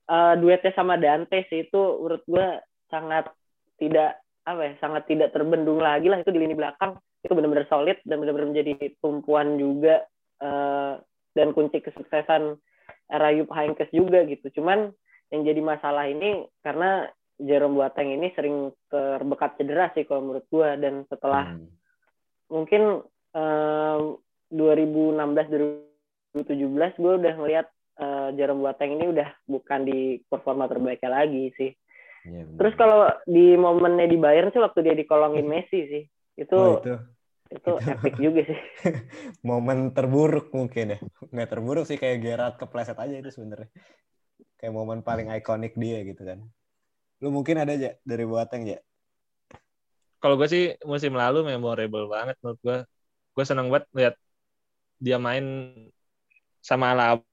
eh, 0.08 0.34
duetnya 0.40 0.72
sama 0.72 0.96
Dante 0.96 1.44
sih 1.48 1.68
itu 1.68 1.80
menurut 2.00 2.24
gue 2.24 2.46
sangat 2.88 3.28
tidak 3.80 4.20
apa 4.48 4.60
ya 4.64 4.72
sangat 4.80 5.04
tidak 5.06 5.30
terbendung 5.36 5.78
lagi 5.78 6.08
lah 6.08 6.20
itu 6.20 6.32
di 6.32 6.40
lini 6.40 6.56
belakang 6.56 6.96
itu 7.20 7.32
benar-benar 7.36 7.68
solid 7.68 8.00
dan 8.08 8.16
benar-benar 8.18 8.48
menjadi 8.48 8.96
tumpuan 9.04 9.60
juga 9.60 10.04
eh, 10.40 10.94
dan 11.36 11.48
kunci 11.52 11.84
kesuksesan 11.84 12.56
era 13.10 13.28
Jupp 13.36 13.52
Heynckes 13.52 13.92
juga 13.92 14.24
gitu 14.24 14.48
cuman 14.60 14.90
yang 15.30 15.42
jadi 15.46 15.60
masalah 15.62 16.10
ini 16.10 16.46
karena 16.62 17.06
Jerome 17.40 17.80
Boateng 17.80 18.12
ini 18.12 18.34
sering 18.36 18.68
terbekat 18.92 19.56
cedera 19.56 19.88
sih 19.96 20.04
kalau 20.04 20.28
menurut 20.28 20.46
gue 20.50 20.68
dan 20.76 20.94
setelah 21.08 21.56
Hmm. 21.56 21.70
mungkin 22.50 22.82
eh, 23.32 23.98
2016 24.50 26.34
2017 26.34 27.00
gue 27.00 27.12
udah 27.22 27.34
ngelihat 27.38 27.66
eh, 28.00 28.28
Jerome 28.36 28.62
Boateng 28.66 28.90
ini 28.98 29.04
udah 29.08 29.28
bukan 29.46 29.80
di 29.86 30.18
performa 30.26 30.66
terbaiknya 30.66 31.10
lagi 31.22 31.54
sih. 31.56 31.70
Bener. 32.20 32.58
Terus 32.60 32.74
kalau 32.76 33.08
di 33.24 33.56
momennya 33.56 34.04
di 34.04 34.20
Bayern 34.20 34.52
sih 34.52 34.60
waktu 34.60 34.84
dia 34.84 34.94
dikolongin 34.98 35.48
Messi 35.48 35.80
sih. 35.88 36.04
Itu 36.36 36.56
Oh, 36.56 36.76
itu 36.82 36.94
itu 37.50 37.72
epic 37.82 38.14
juga 38.20 38.46
sih. 38.46 38.60
momen 39.48 39.90
terburuk 39.90 40.54
mungkin 40.54 40.94
ya. 40.94 40.98
Nggak 41.34 41.48
terburuk 41.50 41.84
sih 41.88 41.98
kayak 41.98 42.22
Gerard 42.22 42.54
kepleset 42.60 42.94
aja 42.94 43.14
itu 43.16 43.30
sebenarnya. 43.32 43.70
Kayak 44.60 44.76
momen 44.76 45.00
paling 45.00 45.32
ikonik 45.32 45.72
dia 45.72 46.04
gitu 46.04 46.20
kan. 46.20 46.44
Lu 47.24 47.32
mungkin 47.32 47.56
ada 47.56 47.72
aja 47.72 47.96
dari 48.04 48.28
Boateng 48.28 48.68
ya? 48.68 48.78
Kalau 50.20 50.36
gue 50.36 50.48
sih 50.52 50.76
musim 50.84 51.16
lalu 51.16 51.48
memorable 51.48 52.04
banget 52.12 52.36
menurut 52.44 52.60
gue. 52.60 52.78
Gue 53.32 53.44
seneng 53.48 53.72
banget 53.72 53.88
lihat 53.96 54.14
dia 55.00 55.16
main 55.16 55.72
sama 56.60 56.92
Alaba 56.92 57.24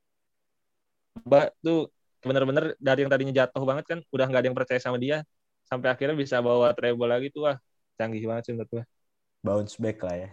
tuh 1.60 1.92
bener-bener 2.24 2.80
dari 2.80 3.04
yang 3.04 3.12
tadinya 3.12 3.36
jatuh 3.44 3.64
banget 3.68 3.86
kan 3.92 4.00
udah 4.08 4.26
nggak 4.32 4.40
ada 4.40 4.48
yang 4.48 4.56
percaya 4.56 4.80
sama 4.80 4.96
dia 4.96 5.28
sampai 5.68 5.92
akhirnya 5.92 6.16
bisa 6.16 6.40
bawa 6.40 6.72
treble 6.72 7.12
lagi 7.12 7.28
tuh 7.28 7.52
wah 7.52 7.60
canggih 8.00 8.24
banget 8.24 8.48
sih 8.48 8.54
menurut 8.56 8.72
gue. 8.72 8.84
Bounce 9.44 9.76
back 9.76 10.00
lah 10.08 10.16
ya. 10.16 10.30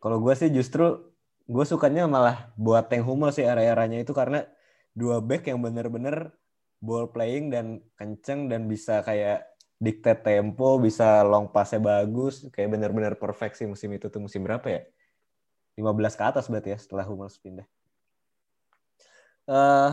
Kalau 0.00 0.24
gue 0.24 0.32
sih 0.32 0.48
justru 0.48 1.12
gue 1.44 1.64
sukanya 1.68 2.08
malah 2.08 2.48
Boateng 2.56 3.04
Hummel 3.04 3.28
sih 3.36 3.44
era-eranya 3.44 4.00
itu 4.00 4.16
karena 4.16 4.48
dua 4.94 5.18
back 5.18 5.50
yang 5.50 5.60
bener-bener 5.60 6.30
ball 6.78 7.10
playing 7.10 7.50
dan 7.50 7.82
kenceng 7.98 8.46
dan 8.46 8.70
bisa 8.70 9.02
kayak 9.02 9.44
dictate 9.82 10.22
tempo, 10.22 10.78
bisa 10.78 11.20
long 11.26 11.50
pass-nya 11.50 11.82
bagus, 11.82 12.46
kayak 12.54 12.72
bener-bener 12.72 13.18
perfect 13.18 13.58
sih 13.58 13.66
musim 13.66 13.90
itu 13.92 14.06
tuh 14.08 14.22
musim 14.22 14.46
berapa 14.46 14.64
ya? 14.70 14.82
15 15.74 16.14
ke 16.14 16.22
atas 16.24 16.46
berarti 16.46 16.70
ya 16.72 16.78
setelah 16.78 17.04
Hummels 17.04 17.36
pindah. 17.42 17.66
eh 19.44 19.92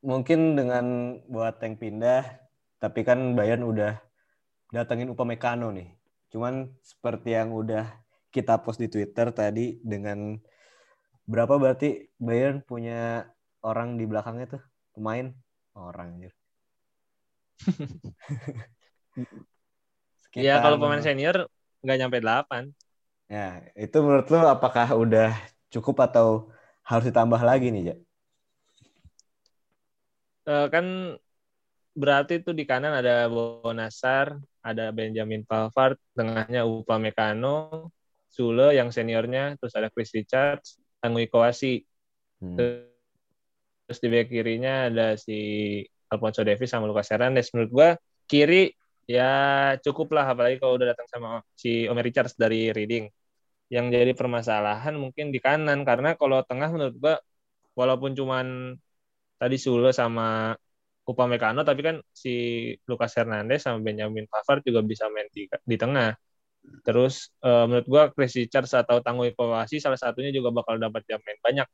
mungkin 0.00 0.56
dengan 0.56 1.18
Boateng 1.28 1.76
pindah, 1.76 2.24
tapi 2.80 3.04
kan 3.04 3.36
Bayern 3.36 3.66
udah 3.66 4.00
datengin 4.72 5.12
Upamecano 5.12 5.68
nih. 5.74 5.92
Cuman 6.32 6.72
seperti 6.80 7.36
yang 7.36 7.52
udah 7.52 7.84
kita 8.32 8.60
post 8.64 8.80
di 8.80 8.88
Twitter 8.88 9.28
tadi 9.34 9.76
dengan 9.84 10.38
berapa 11.28 11.60
berarti 11.60 12.08
Bayern 12.16 12.64
punya 12.64 13.28
orang 13.68 14.00
di 14.00 14.04
belakangnya 14.08 14.58
tuh 14.58 14.62
pemain 14.96 15.28
orang 15.76 16.08
anjir. 16.16 16.32
Ya 20.36 20.60
Sekitar- 20.60 20.62
kalau 20.62 20.76
pemain 20.78 21.02
senior 21.02 21.50
nggak 21.82 21.98
nyampe 21.98 22.18
8. 22.22 22.70
Ya, 23.28 23.60
itu 23.76 23.96
menurut 24.00 24.28
lu 24.30 24.38
apakah 24.40 24.86
udah 24.94 25.34
cukup 25.68 26.00
atau 26.04 26.48
harus 26.86 27.08
ditambah 27.10 27.40
lagi 27.44 27.68
nih, 27.68 27.92
Ja? 27.92 27.96
Eh, 30.48 30.66
kan 30.72 30.84
berarti 31.92 32.40
tuh 32.40 32.56
di 32.56 32.64
kanan 32.64 32.96
ada 32.96 33.28
Bonasar, 33.28 34.40
ada 34.64 34.88
Benjamin 34.94 35.44
Pavard, 35.44 36.00
tengahnya 36.16 36.64
Upamecano, 36.64 37.92
Sule 38.32 38.72
yang 38.72 38.88
seniornya, 38.88 39.60
terus 39.60 39.76
ada 39.76 39.92
Chris 39.92 40.08
Richards, 40.16 40.80
Tanguy 41.04 41.28
Kowasi. 41.28 41.84
Hmm. 42.40 42.86
Terus 43.88 43.98
di 44.04 44.08
back 44.12 44.28
kirinya 44.28 44.92
ada 44.92 45.16
si 45.16 45.32
Alfonso 46.12 46.44
Davies 46.44 46.68
sama 46.68 46.84
Lucas 46.84 47.08
Hernandez. 47.08 47.48
Menurut 47.56 47.70
gua 47.72 47.88
kiri 48.28 48.68
ya 49.08 49.24
cukup 49.80 50.12
lah 50.12 50.28
apalagi 50.28 50.60
kalau 50.60 50.76
udah 50.76 50.92
datang 50.92 51.08
sama 51.08 51.28
si 51.56 51.88
Omer 51.88 52.04
Richards 52.04 52.36
dari 52.36 52.68
Reading. 52.68 53.08
Yang 53.72 53.86
jadi 53.96 54.12
permasalahan 54.12 54.94
mungkin 55.00 55.32
di 55.32 55.40
kanan 55.40 55.84
karena 55.88 56.16
kalau 56.20 56.44
tengah 56.44 56.68
menurut 56.68 56.96
gua 57.00 57.14
walaupun 57.72 58.12
cuman 58.12 58.76
tadi 59.40 59.56
Sule 59.60 59.90
sama 59.96 60.52
Upamecano 61.08 61.64
tapi 61.64 61.80
kan 61.80 61.96
si 62.12 62.28
Lucas 62.84 63.16
Hernandez 63.16 63.64
sama 63.64 63.80
Benjamin 63.80 64.28
Pavard 64.28 64.60
juga 64.60 64.84
bisa 64.84 65.08
main 65.08 65.24
di, 65.32 65.48
di 65.48 65.76
tengah. 65.80 66.12
Terus 66.84 67.32
eh, 67.40 67.64
menurut 67.68 67.86
gua 67.88 68.02
Chris 68.12 68.36
Richards 68.36 68.72
atau 68.76 69.00
Tanguy 69.00 69.32
Kowasi 69.32 69.80
salah 69.80 69.96
satunya 69.96 70.30
juga 70.36 70.52
bakal 70.52 70.76
dapat 70.76 71.02
jam 71.08 71.20
main 71.24 71.40
banyak. 71.40 71.68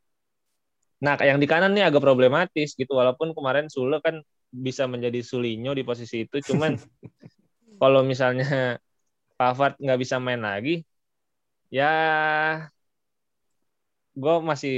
Nah, 1.04 1.14
yang 1.20 1.36
di 1.36 1.44
kanan 1.44 1.76
nih 1.76 1.84
agak 1.84 2.00
problematis 2.00 2.72
gitu 2.72 2.92
walaupun 2.96 3.36
kemarin 3.36 3.68
Sule 3.68 4.00
kan 4.00 4.24
bisa 4.48 4.88
menjadi 4.88 5.20
Sulinho 5.20 5.76
di 5.76 5.84
posisi 5.84 6.24
itu 6.24 6.40
cuman 6.40 6.72
kalau 7.82 8.00
misalnya 8.06 8.80
Pavard 9.36 9.76
nggak 9.82 10.00
bisa 10.00 10.16
main 10.22 10.40
lagi 10.40 10.86
ya 11.68 11.90
gue 14.14 14.34
masih 14.50 14.74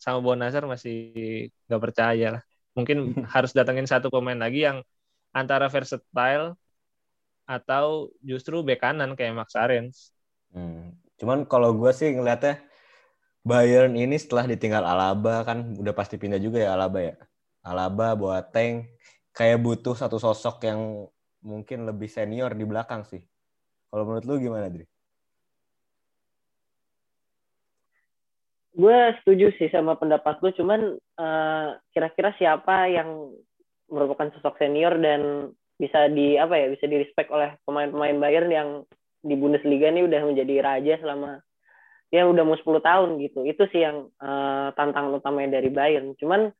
sama 0.00 0.18
Bonasar 0.24 0.64
masih 0.64 0.94
nggak 1.68 1.82
percaya 1.84 2.26
lah 2.40 2.42
mungkin 2.74 3.12
harus 3.34 3.52
datengin 3.52 3.86
satu 3.86 4.08
pemain 4.10 4.40
lagi 4.40 4.66
yang 4.66 4.82
antara 5.30 5.68
versatile 5.68 6.56
atau 7.44 8.08
justru 8.24 8.64
bek 8.64 8.80
kanan 8.80 9.12
kayak 9.14 9.36
Max 9.36 9.52
Arens 9.54 10.14
Hmm. 10.54 10.94
Cuman 11.18 11.50
kalau 11.50 11.74
gue 11.74 11.90
sih 11.90 12.14
ngeliatnya 12.14 12.62
Bayern 13.44 13.92
ini 13.94 14.16
setelah 14.16 14.48
ditinggal 14.48 14.80
Alaba 14.80 15.44
kan 15.44 15.76
udah 15.76 15.92
pasti 15.92 16.16
pindah 16.16 16.40
juga 16.40 16.64
ya 16.64 16.72
Alaba 16.72 17.00
ya. 17.04 17.14
Alaba, 17.60 18.16
Boateng 18.16 18.88
kayak 19.36 19.60
butuh 19.60 19.92
satu 19.96 20.16
sosok 20.16 20.64
yang 20.64 21.08
mungkin 21.44 21.84
lebih 21.84 22.08
senior 22.08 22.56
di 22.56 22.64
belakang 22.64 23.04
sih. 23.04 23.20
Kalau 23.92 24.08
menurut 24.08 24.24
lu 24.24 24.40
gimana, 24.40 24.72
Dri? 24.72 24.88
gue 28.74 28.98
setuju 29.22 29.54
sih 29.54 29.70
sama 29.70 29.94
pendapat 29.94 30.42
lu 30.42 30.50
cuman 30.50 30.98
eh, 30.98 31.68
kira-kira 31.94 32.34
siapa 32.34 32.90
yang 32.90 33.30
merupakan 33.86 34.34
sosok 34.34 34.58
senior 34.58 34.98
dan 34.98 35.54
bisa 35.78 36.10
di 36.10 36.34
apa 36.34 36.58
ya 36.58 36.66
bisa 36.74 36.90
di 36.90 36.98
respect 36.98 37.30
oleh 37.30 37.54
pemain-pemain 37.66 38.18
Bayern 38.18 38.50
yang 38.50 38.68
di 39.22 39.34
Bundesliga 39.38 39.90
ini 39.94 40.06
udah 40.06 40.20
menjadi 40.26 40.54
raja 40.62 40.94
selama 40.98 41.38
ya 42.14 42.30
udah 42.30 42.46
mau 42.46 42.54
10 42.54 42.78
tahun 42.78 43.10
gitu. 43.18 43.42
Itu 43.42 43.66
sih 43.74 43.82
yang 43.82 44.06
eh, 44.22 44.68
tantangan 44.78 45.18
utamanya 45.18 45.58
dari 45.58 45.74
Bayern. 45.74 46.14
Cuman 46.14 46.54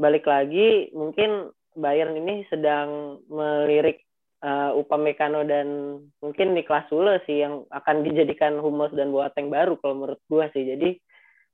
balik 0.00 0.24
lagi 0.24 0.88
mungkin 0.96 1.52
Bayern 1.76 2.16
ini 2.16 2.48
sedang 2.48 3.20
melirik 3.28 4.00
eh, 4.40 4.70
Upamecano 4.72 5.44
dan 5.44 6.00
mungkin 6.24 6.56
Niklas 6.56 6.88
Sule 6.88 7.20
sih 7.28 7.44
yang 7.44 7.68
akan 7.68 8.00
dijadikan 8.08 8.56
Hummels 8.64 8.96
dan 8.96 9.12
Boateng 9.12 9.52
baru 9.52 9.76
kalau 9.76 10.00
menurut 10.00 10.20
gua 10.32 10.48
sih. 10.56 10.64
Jadi 10.64 10.96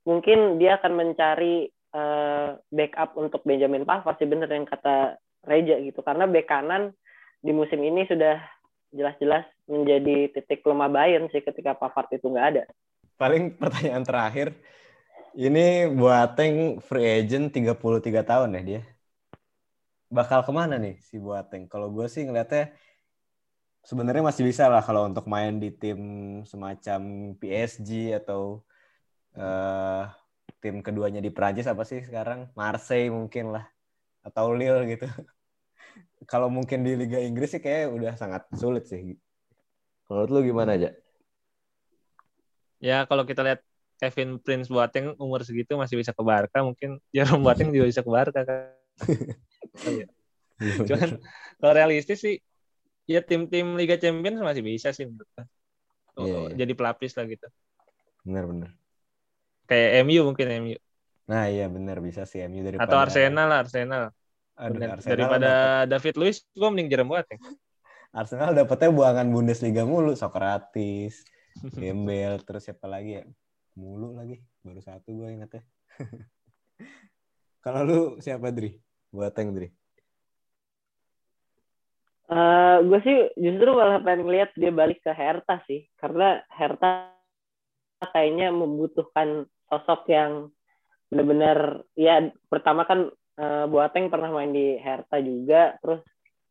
mungkin 0.07 0.55
dia 0.57 0.79
akan 0.81 0.93
mencari 0.97 1.69
uh, 1.93 2.57
backup 2.73 3.13
untuk 3.19 3.45
Benjamin 3.45 3.85
Pavard 3.85 4.17
sih 4.17 4.25
bener 4.25 4.49
yang 4.49 4.65
kata 4.65 5.19
Reja 5.45 5.77
gitu. 5.81 6.01
Karena 6.05 6.29
bek 6.29 6.45
kanan 6.45 6.93
di 7.41 7.49
musim 7.53 7.81
ini 7.81 8.05
sudah 8.05 8.37
jelas-jelas 8.93 9.45
menjadi 9.65 10.29
titik 10.35 10.61
lemah 10.67 10.91
Bayern 10.91 11.29
sih 11.33 11.41
ketika 11.41 11.73
Pavard 11.77 12.09
itu 12.13 12.29
nggak 12.29 12.47
ada. 12.55 12.63
Paling 13.21 13.53
pertanyaan 13.61 14.01
terakhir. 14.01 14.47
Ini 15.37 15.93
Boateng 15.93 16.81
free 16.81 17.05
agent 17.21 17.53
33 17.53 18.25
tahun 18.25 18.57
ya 18.57 18.61
dia. 18.65 18.81
Bakal 20.09 20.41
ke 20.41 20.49
mana 20.49 20.81
nih 20.81 20.97
si 21.05 21.21
Boateng? 21.21 21.69
Kalau 21.69 21.93
gue 21.93 22.09
sih 22.09 22.25
ngeliatnya 22.25 22.73
sebenarnya 23.85 24.25
masih 24.25 24.43
bisa 24.49 24.65
lah 24.73 24.81
kalau 24.81 25.05
untuk 25.05 25.29
main 25.29 25.61
di 25.61 25.69
tim 25.69 26.01
semacam 26.49 27.01
PSG 27.37 28.17
atau 28.17 28.65
eh, 29.37 30.03
tim 30.57 30.81
keduanya 30.81 31.21
di 31.21 31.29
Prancis 31.29 31.69
apa 31.69 31.85
sih 31.85 32.01
sekarang? 32.01 32.49
Marseille 32.57 33.13
mungkin 33.13 33.53
lah. 33.53 33.69
Atau 34.25 34.57
Lille 34.57 34.97
gitu. 34.97 35.05
kalau 36.31 36.49
mungkin 36.49 36.81
di 36.81 36.97
Liga 36.97 37.21
Inggris 37.21 37.53
sih 37.53 37.61
kayak 37.61 37.93
udah 37.93 38.17
sangat 38.17 38.49
sulit 38.57 38.89
sih. 38.89 39.13
Menurut 40.09 40.29
lu 40.33 40.41
gimana 40.41 40.73
aja? 40.73 40.89
Ya 42.81 43.05
kalau 43.05 43.23
kita 43.23 43.41
lihat 43.41 43.61
Kevin 43.95 44.35
Prince 44.35 44.65
Boateng 44.67 45.13
umur 45.15 45.41
segitu 45.41 45.77
masih 45.77 45.95
bisa 45.95 46.09
ke 46.09 46.19
Barca 46.19 46.59
mungkin 46.59 46.97
Jerome 47.11 47.39
Boateng 47.39 47.69
juga 47.69 47.85
bisa 47.85 48.01
ke 48.01 48.09
Barca 48.09 48.41
kan 48.41 48.73
cuman 50.87 51.09
kalau 51.57 51.73
realistis 51.73 52.19
sih 52.19 52.37
ya 53.05 53.21
tim-tim 53.21 53.73
Liga 53.75 53.95
Champions 53.95 54.37
masih 54.39 54.61
bisa 54.61 54.89
sih 54.91 55.05
menurut. 55.05 55.29
Oh, 56.11 56.21
Iya, 56.21 56.37
iya. 56.43 56.55
jadi 56.59 56.73
pelapis 56.73 57.15
lah 57.15 57.25
gitu 57.25 57.47
Bener-bener. 58.21 58.75
kayak 59.63 60.03
MU 60.03 60.21
mungkin 60.27 60.47
MU 60.59 60.77
Nah 61.23 61.47
iya 61.47 61.65
benar 61.65 61.97
bisa 61.97 62.25
sih 62.25 62.43
MU 62.43 62.61
daripada 62.61 62.85
atau 62.85 62.97
Arsenal 62.99 63.47
lah 63.47 63.59
Arsenal. 63.61 64.03
Aduh, 64.53 64.75
Bener. 64.75 64.87
Arsenal 64.91 65.11
daripada 65.15 65.49
dapet- 65.79 65.89
David 65.89 66.15
Luiz 66.17 66.37
gue 66.45 66.67
mending 66.67 66.89
Jerome 66.89 67.09
Boateng. 67.09 67.39
Arsenal 68.11 68.51
dapetnya 68.51 68.91
buangan 68.91 69.23
Bundesliga 69.25 69.81
mulu, 69.81 70.11
Socrates, 70.13 71.23
Gembel, 71.75 72.39
terus 72.47 72.63
siapa 72.67 72.87
lagi 72.87 73.19
ya? 73.19 73.23
Mulu 73.75 74.15
lagi, 74.15 74.39
baru 74.63 74.81
satu 74.83 75.11
gue 75.15 75.27
ingetnya. 75.31 75.63
Kalau 77.63 77.81
lu 77.85 77.99
siapa 78.23 78.49
Dri? 78.49 78.79
Boateng 79.11 79.53
Dri. 79.53 79.69
Eh, 82.31 82.77
gue 82.87 82.99
sih 83.03 83.17
justru 83.35 83.75
malah 83.75 83.99
pengen 83.99 84.23
ngeliat 84.23 84.55
dia 84.55 84.71
balik 84.71 85.03
ke 85.03 85.11
Hertha 85.11 85.59
sih, 85.67 85.83
karena 85.99 86.39
Hertha 86.47 87.11
kayaknya 88.15 88.55
membutuhkan 88.55 89.43
sosok 89.67 90.07
yang 90.07 90.47
benar-benar 91.11 91.83
ya 91.99 92.31
pertama 92.47 92.87
kan 92.87 93.11
eh, 93.35 93.65
Boateng 93.67 94.07
pernah 94.07 94.31
main 94.31 94.55
di 94.55 94.79
Hertha 94.79 95.19
juga, 95.19 95.75
terus 95.83 95.99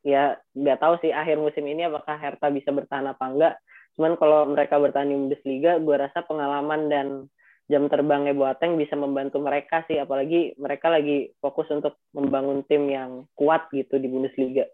ya 0.05 0.37
nggak 0.53 0.81
tahu 0.85 0.95
sih 1.01 1.17
akhir 1.17 1.41
musim 1.41 1.65
ini 1.65 1.89
apakah 1.89 2.21
Hertha 2.21 2.53
bisa 2.53 2.77
bertahan 2.77 3.09
apa 3.09 3.25
enggak. 3.25 3.55
Cuman 4.01 4.17
kalau 4.17 4.49
mereka 4.49 4.81
bertahan 4.81 5.13
di 5.13 5.17
Bundesliga, 5.21 5.77
gue 5.77 5.93
rasa 5.93 6.25
pengalaman 6.25 6.89
dan 6.89 7.29
jam 7.69 7.85
terbangnya 7.85 8.33
Boateng 8.33 8.81
bisa 8.81 8.97
membantu 8.97 9.45
mereka 9.45 9.85
sih, 9.85 10.01
apalagi 10.01 10.57
mereka 10.57 10.89
lagi 10.89 11.37
fokus 11.37 11.69
untuk 11.69 12.01
membangun 12.17 12.65
tim 12.65 12.89
yang 12.89 13.29
kuat 13.37 13.69
gitu 13.77 14.01
di 14.01 14.09
Bundesliga. 14.09 14.65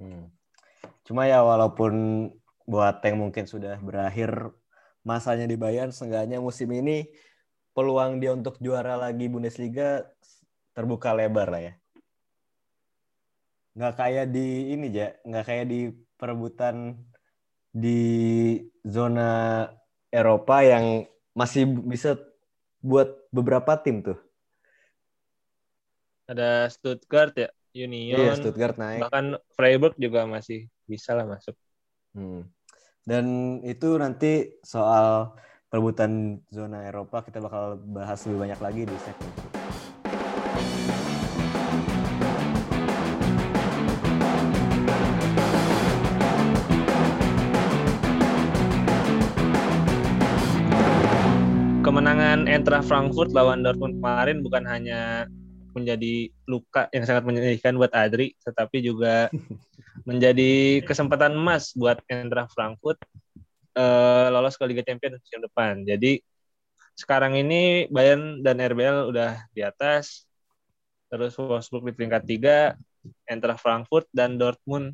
Hmm. 0.00 0.32
Cuma 1.04 1.28
ya 1.28 1.44
walaupun 1.44 2.32
Boateng 2.64 3.20
mungkin 3.20 3.44
sudah 3.44 3.76
berakhir 3.76 4.32
masanya 5.04 5.44
di 5.44 5.60
Bayern, 5.60 5.92
seenggaknya 5.92 6.40
musim 6.40 6.72
ini 6.72 7.12
peluang 7.76 8.24
dia 8.24 8.32
untuk 8.32 8.56
juara 8.56 8.96
lagi 8.96 9.28
Bundesliga 9.28 10.08
terbuka 10.72 11.12
lebar 11.12 11.52
lah 11.52 11.60
ya. 11.60 11.74
Nggak 13.76 14.00
kayak 14.00 14.26
di 14.32 14.72
ini 14.72 14.88
ya, 14.88 15.12
nggak 15.28 15.44
kayak 15.44 15.66
di 15.68 15.92
perebutan 16.16 17.04
di 17.76 18.56
zona 18.88 19.68
Eropa 20.08 20.64
yang 20.64 21.04
masih 21.36 21.68
bisa 21.84 22.16
buat 22.80 23.28
beberapa 23.28 23.76
tim 23.84 24.00
tuh. 24.00 24.16
Ada 26.24 26.72
Stuttgart 26.72 27.36
ya, 27.36 27.52
Union, 27.76 28.16
Iya, 28.16 28.32
Stuttgart 28.40 28.80
naik. 28.80 29.04
bahkan 29.04 29.36
Freiburg 29.52 29.94
juga 30.00 30.24
masih 30.24 30.72
bisa 30.88 31.12
lah 31.12 31.28
masuk. 31.28 31.52
Hmm. 32.16 32.48
Dan 33.04 33.60
itu 33.62 34.00
nanti 34.00 34.56
soal 34.64 35.36
perebutan 35.68 36.40
zona 36.48 36.88
Eropa 36.88 37.22
kita 37.22 37.38
bakal 37.44 37.76
bahas 37.92 38.24
lebih 38.24 38.48
banyak 38.48 38.60
lagi 38.64 38.82
di 38.88 38.96
segmen 39.04 39.30
berikutnya. 39.36 39.55
Kemenangan 51.96 52.44
Eintracht 52.44 52.92
Frankfurt 52.92 53.32
lawan 53.32 53.64
Dortmund 53.64 53.96
kemarin 53.96 54.44
bukan 54.44 54.68
hanya 54.68 55.24
menjadi 55.72 56.28
luka 56.44 56.92
yang 56.92 57.08
sangat 57.08 57.24
menyedihkan 57.24 57.72
buat 57.72 57.88
Adri, 57.96 58.36
tetapi 58.44 58.84
juga 58.84 59.32
menjadi 60.08 60.84
kesempatan 60.84 61.32
emas 61.32 61.72
buat 61.72 61.96
Eintracht 62.04 62.52
Frankfurt 62.52 63.00
eh, 63.72 64.28
lolos 64.28 64.60
ke 64.60 64.68
Liga 64.68 64.84
Champions 64.84 65.24
musim 65.24 65.40
depan. 65.40 65.88
Jadi 65.88 66.20
sekarang 67.00 67.32
ini 67.32 67.88
Bayern 67.88 68.44
dan 68.44 68.60
RBL 68.60 69.08
udah 69.08 69.48
di 69.56 69.64
atas, 69.64 70.28
terus 71.08 71.32
Wolfsburg 71.40 71.88
di 71.88 71.96
peringkat 71.96 72.28
3, 72.28 72.76
Eintracht 73.24 73.64
Frankfurt 73.64 74.04
dan 74.12 74.36
Dortmund 74.36 74.92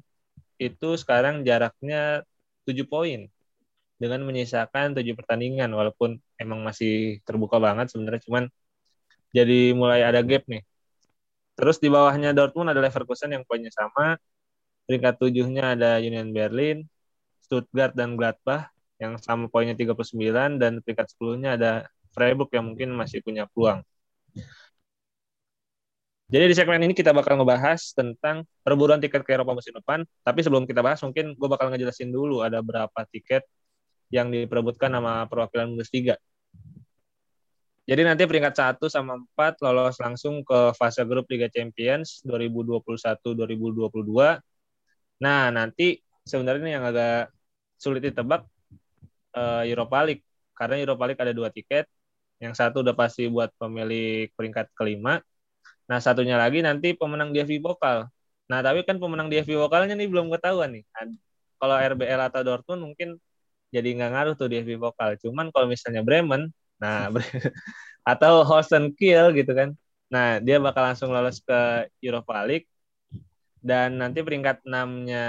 itu 0.54 0.94
sekarang 0.94 1.42
jaraknya 1.42 2.22
7 2.62 2.86
poin 2.86 3.26
dengan 4.02 4.26
menyisakan 4.26 4.98
7 4.98 5.14
pertandingan 5.14 5.70
walaupun 5.70 6.18
emang 6.42 6.66
masih 6.66 7.22
terbuka 7.22 7.62
banget 7.62 7.94
sebenarnya 7.94 8.22
cuman 8.26 8.44
jadi 9.30 9.72
mulai 9.78 10.02
ada 10.02 10.20
gap 10.26 10.42
nih. 10.50 10.66
Terus 11.54 11.78
di 11.78 11.88
bawahnya 11.88 12.34
Dortmund 12.34 12.74
ada 12.74 12.82
Leverkusen 12.82 13.30
yang 13.32 13.46
poinnya 13.46 13.70
sama. 13.70 14.18
Peringkat 14.84 15.22
tujuhnya 15.22 15.78
ada 15.78 16.02
Union 16.02 16.34
Berlin, 16.34 16.84
Stuttgart 17.46 17.94
dan 17.94 18.18
Gladbach 18.18 18.68
yang 18.98 19.16
sama 19.22 19.46
poinnya 19.46 19.78
39 19.78 20.58
dan 20.58 20.82
peringkat 20.82 21.06
10-nya 21.16 21.50
ada 21.54 21.72
Freiburg 22.12 22.50
yang 22.52 22.74
mungkin 22.74 22.92
masih 22.92 23.22
punya 23.22 23.46
peluang. 23.48 23.80
Jadi 26.32 26.48
di 26.48 26.54
segmen 26.56 26.80
ini 26.80 26.96
kita 26.96 27.12
bakal 27.12 27.36
ngebahas 27.36 27.92
tentang 27.92 28.48
perburuan 28.64 28.96
tiket 29.04 29.20
ke 29.20 29.36
Eropa 29.36 29.52
musim 29.52 29.76
depan. 29.76 30.00
Tapi 30.24 30.40
sebelum 30.40 30.64
kita 30.64 30.80
bahas, 30.80 31.04
mungkin 31.04 31.36
gue 31.36 31.48
bakal 31.48 31.68
ngejelasin 31.68 32.08
dulu 32.08 32.40
ada 32.40 32.64
berapa 32.64 33.04
tiket 33.12 33.44
yang 34.12 34.28
diperebutkan 34.28 34.92
sama 34.92 35.24
perwakilan 35.26 35.72
Bundesliga. 35.72 36.20
Jadi 37.82 38.06
nanti 38.06 38.22
peringkat 38.30 38.54
1 38.54 38.86
sama 38.86 39.18
4 39.18 39.58
lolos 39.66 39.98
langsung 39.98 40.46
ke 40.46 40.70
fase 40.78 41.02
grup 41.02 41.26
Liga 41.26 41.50
Champions 41.50 42.22
2021-2022. 42.22 44.38
Nah, 45.18 45.50
nanti 45.50 45.98
sebenarnya 46.22 46.78
yang 46.78 46.84
agak 46.86 47.34
sulit 47.82 48.06
ditebak 48.06 48.46
eh, 49.34 49.62
Europa 49.72 49.98
League. 50.06 50.22
Karena 50.54 50.78
Europa 50.78 51.04
League 51.10 51.22
ada 51.24 51.34
dua 51.34 51.50
tiket. 51.50 51.90
Yang 52.38 52.54
satu 52.62 52.86
udah 52.86 52.94
pasti 52.94 53.26
buat 53.26 53.50
pemilik 53.58 54.30
peringkat 54.38 54.70
kelima. 54.78 55.18
Nah, 55.90 55.98
satunya 55.98 56.38
lagi 56.38 56.62
nanti 56.62 56.94
pemenang 56.94 57.34
DFB 57.34 57.58
Pokal. 57.62 58.06
Nah, 58.50 58.60
tapi 58.62 58.86
kan 58.86 59.02
pemenang 59.02 59.26
DFB 59.26 59.58
Pokalnya 59.58 59.98
nih 59.98 60.06
belum 60.06 60.30
ketahuan 60.30 60.70
nih. 60.78 60.84
Kalau 61.58 61.76
RBL 61.78 62.20
atau 62.30 62.40
Dortmund 62.46 62.94
mungkin 62.94 63.18
jadi 63.74 63.88
nggak 63.96 64.10
ngaruh 64.12 64.34
tuh 64.38 64.46
DFB 64.52 64.76
Pokal. 64.78 65.16
Cuman 65.22 65.48
kalau 65.54 65.66
misalnya 65.72 66.02
Bremen, 66.04 66.52
nah 66.82 67.08
atau 68.10 68.44
Holstein 68.48 68.92
Kiel 68.98 69.32
gitu 69.38 69.52
kan. 69.56 69.74
Nah, 70.12 70.38
dia 70.44 70.60
bakal 70.60 70.92
langsung 70.92 71.08
lolos 71.14 71.40
ke 71.40 71.88
Europa 72.04 72.44
League 72.44 72.68
dan 73.62 73.96
nanti 73.96 74.20
peringkat 74.20 74.66
6-nya 74.66 75.24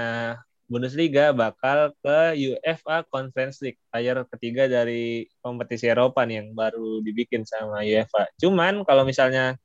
Bundesliga 0.64 1.30
bakal 1.36 1.92
ke 2.02 2.34
UEFA 2.34 3.04
Conference 3.06 3.60
League, 3.62 3.78
tier 3.92 4.16
ketiga 4.32 4.64
dari 4.66 5.28
kompetisi 5.44 5.86
Eropa 5.86 6.24
nih 6.24 6.40
yang 6.40 6.48
baru 6.56 7.04
dibikin 7.04 7.44
sama 7.44 7.84
UEFA. 7.84 8.32
Cuman 8.40 8.82
kalau 8.88 9.04
misalnya 9.04 9.60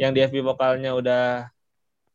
yang 0.00 0.16
DFB 0.16 0.40
Pokalnya 0.42 0.96
udah 0.96 1.52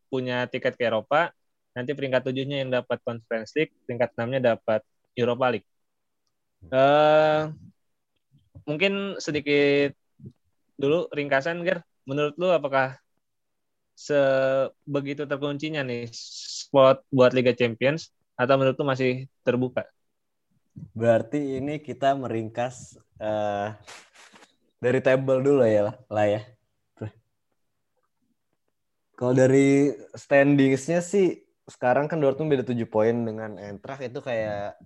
punya 0.09 0.49
tiket 0.49 0.73
ke 0.75 0.89
Eropa, 0.89 1.31
nanti 1.77 1.93
peringkat 1.93 2.25
tujuhnya 2.25 2.65
yang 2.65 2.71
dapat 2.73 2.97
Conference 3.05 3.53
League, 3.53 3.73
peringkat 3.85 4.09
enamnya 4.17 4.57
dapat 4.57 4.81
Europa 5.13 5.45
League. 5.53 5.67
Eh, 6.67 7.41
mungkin 8.67 9.15
sedikit 9.21 9.93
dulu 10.75 11.07
ringkasan, 11.13 11.63
Ger. 11.63 11.81
Menurut 12.07 12.35
lu 12.39 12.49
apakah 12.51 12.97
sebegitu 13.97 15.25
terkuncinya 15.25 15.81
nih 15.81 16.05
spot 16.13 17.01
buat 17.09 17.33
Liga 17.33 17.51
Champions 17.57 18.13
atau 18.37 18.55
menurut 18.55 18.77
lu 18.77 18.85
masih 18.85 19.25
terbuka? 19.41 19.83
Berarti 20.93 21.57
ini 21.57 21.81
kita 21.81 22.13
meringkas 22.13 23.01
eh, 23.17 23.73
dari 24.77 24.99
table 25.01 25.41
dulu 25.41 25.65
ya 25.65 25.97
lah 26.07 26.27
ya. 26.29 26.41
Kalau 29.17 29.33
dari 29.33 29.89
standingsnya 30.13 31.01
sih 31.01 31.41
sekarang 31.65 32.05
kan 32.05 32.21
Dortmund 32.21 32.53
beda 32.53 32.69
7 32.69 32.85
poin 32.85 33.17
dengan 33.25 33.57
Eintracht 33.57 34.05
itu 34.05 34.21
kayak 34.21 34.77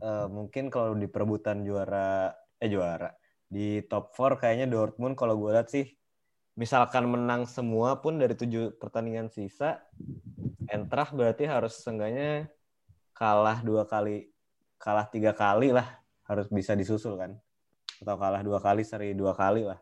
eh, 0.00 0.26
mungkin 0.28 0.72
kalau 0.72 0.96
di 0.96 1.06
perebutan 1.06 1.62
juara 1.62 2.32
eh 2.60 2.68
juara 2.68 3.08
di 3.50 3.82
top 3.90 4.14
4 4.14 4.38
kayaknya 4.38 4.70
Dortmund 4.70 5.18
kalau 5.18 5.34
gue 5.36 5.50
lihat 5.50 5.68
sih. 5.68 5.90
Misalkan 6.54 7.08
menang 7.10 7.48
semua 7.48 7.98
pun 7.98 8.20
dari 8.20 8.36
tujuh 8.36 8.76
pertandingan 8.76 9.32
sisa 9.32 9.80
Eintracht 10.70 11.16
berarti 11.16 11.48
harus 11.48 11.78
seenggaknya 11.82 12.46
kalah 13.16 13.58
dua 13.64 13.88
kali 13.88 14.28
kalah 14.76 15.08
tiga 15.08 15.34
kali 15.34 15.74
lah 15.74 15.98
harus 16.30 16.46
bisa 16.46 16.78
disusul 16.78 17.18
kan. 17.18 17.34
Atau 17.98 18.16
kalah 18.16 18.42
dua 18.46 18.62
kali 18.62 18.86
seri 18.86 19.18
dua 19.18 19.34
kali 19.34 19.66
lah. 19.66 19.80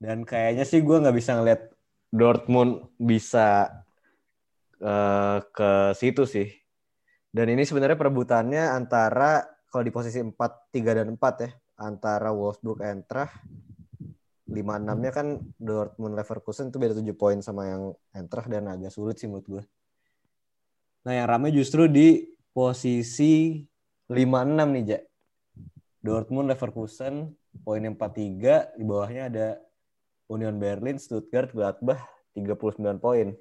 Dan 0.00 0.24
kayaknya 0.24 0.64
sih 0.64 0.80
gue 0.80 0.96
nggak 1.04 1.16
bisa 1.16 1.36
ngeliat 1.36 1.62
Dortmund 2.08 2.94
bisa 2.96 3.68
eh, 4.80 5.38
ke 5.52 5.70
situ 5.98 6.24
sih 6.24 6.48
dan 7.34 7.46
ini 7.50 7.66
sebenarnya 7.66 7.98
perebutannya 7.98 8.70
antara 8.70 9.42
kalau 9.66 9.82
di 9.82 9.90
posisi 9.90 10.22
4, 10.22 10.30
3 10.38 10.98
dan 11.02 11.10
4 11.18 11.42
ya 11.42 11.50
antara 11.82 12.30
Wolfsburg 12.30 12.78
Eintracht 12.86 13.34
5-6-nya 14.46 15.10
kan 15.10 15.42
Dortmund 15.58 16.14
Leverkusen 16.14 16.70
itu 16.70 16.78
beda 16.78 16.94
7 16.94 17.10
poin 17.18 17.42
sama 17.42 17.66
yang 17.66 17.82
Eintracht 18.14 18.46
dan 18.46 18.70
agak 18.70 18.94
sulit 18.94 19.18
sih 19.18 19.26
menurut 19.26 19.46
gue. 19.50 19.62
Nah 21.04 21.12
yang 21.16 21.26
ramai 21.26 21.50
justru 21.50 21.90
di 21.90 22.22
posisi 22.54 23.66
5-6 24.06 24.14
nih, 24.70 24.84
Ja. 24.86 25.00
Dortmund, 26.04 26.52
Leverkusen, 26.52 27.32
poinnya 27.64 27.88
43, 27.96 28.76
di 28.76 28.84
bawahnya 28.84 29.32
ada 29.32 29.48
Union 30.28 30.60
Berlin, 30.60 31.00
Stuttgart, 31.00 31.48
Gladbach 31.48 32.04
39 32.36 33.00
poin. 33.00 33.32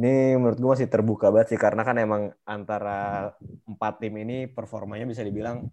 Ini 0.00 0.40
menurut 0.40 0.56
gue 0.56 0.70
masih 0.72 0.88
terbuka 0.88 1.28
banget 1.28 1.52
sih 1.52 1.60
karena 1.60 1.84
kan 1.84 1.92
emang 2.00 2.32
antara 2.48 3.30
empat 3.68 4.00
tim 4.00 4.16
ini 4.16 4.48
performanya 4.48 5.04
bisa 5.04 5.20
dibilang 5.20 5.68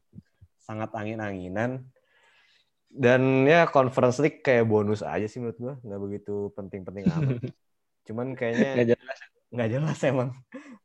sangat 0.60 0.92
angin-anginan. 0.92 1.88
Dan 2.92 3.48
ya 3.48 3.72
Conference 3.72 4.20
League 4.20 4.44
kayak 4.44 4.68
bonus 4.68 5.00
aja 5.00 5.24
sih 5.32 5.40
menurut 5.40 5.56
gue, 5.56 5.74
nggak 5.80 6.02
begitu 6.04 6.52
penting-penting 6.60 7.08
amat. 7.08 7.40
Cuman 8.08 8.36
kayaknya 8.36 8.72
Nggak 8.76 8.90
jelas. 9.00 9.18
nggak 9.48 9.70
jelas 9.72 9.98
emang. 10.04 10.30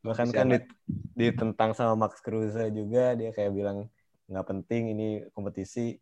Bahkan 0.07 0.29
kan 0.31 0.47
dit- 0.55 0.71
ditentang 1.19 1.75
sama 1.75 2.07
Max 2.07 2.23
Kruse 2.23 2.71
juga 2.71 3.19
dia 3.19 3.35
kayak 3.35 3.51
bilang 3.51 3.91
nggak 4.31 4.47
penting 4.47 4.95
ini 4.95 5.09
kompetisi. 5.35 5.99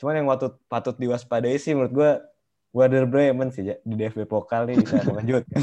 Cuman 0.00 0.16
yang 0.16 0.28
patut 0.32 0.56
patut 0.64 0.96
diwaspadai 0.96 1.60
sih 1.60 1.76
menurut 1.76 1.92
gue 1.92 2.10
Werder 2.72 3.04
Bremen 3.04 3.52
sih 3.52 3.68
di 3.84 3.94
DFB 4.00 4.24
Pokal 4.24 4.64
nih 4.64 4.80
bisa 4.80 5.04
mengejutkan. 5.08 5.60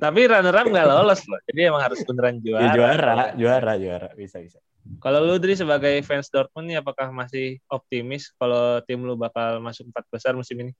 Tapi 0.00 0.20
runner 0.24 0.56
up 0.56 0.66
nggak 0.66 0.88
lolos 0.88 1.20
loh. 1.28 1.40
Jadi 1.44 1.60
emang 1.68 1.84
harus 1.84 2.00
beneran 2.08 2.40
juara. 2.40 2.64
Ya, 2.64 2.70
juara, 2.72 3.14
juara, 3.36 3.72
juara, 3.76 4.08
bisa 4.16 4.40
bisa. 4.40 4.58
Kalau 4.98 5.20
lu 5.22 5.36
Dri 5.36 5.52
sebagai 5.52 6.00
fans 6.00 6.32
Dortmund 6.32 6.72
nih 6.72 6.80
apakah 6.80 7.12
masih 7.12 7.60
optimis 7.68 8.32
kalau 8.40 8.80
tim 8.88 9.04
lu 9.04 9.14
bakal 9.14 9.60
masuk 9.60 9.92
empat 9.92 10.08
besar 10.08 10.32
musim 10.32 10.56
ini? 10.56 10.72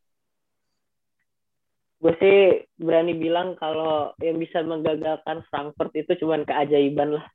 Gue 2.01 2.17
sih 2.17 2.65
berani 2.81 3.13
bilang 3.13 3.61
kalau 3.61 4.17
yang 4.25 4.41
bisa 4.41 4.65
menggagalkan 4.65 5.45
Frankfurt 5.53 5.93
itu 5.93 6.17
cuman 6.25 6.49
keajaiban 6.49 7.21
lah. 7.21 7.27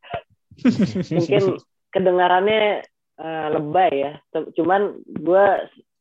Mungkin 1.16 1.62
kedengarannya 1.94 2.82
eh, 3.22 3.48
lebay 3.54 3.94
ya. 3.94 4.14
Cuman 4.34 5.06
gue 5.06 5.46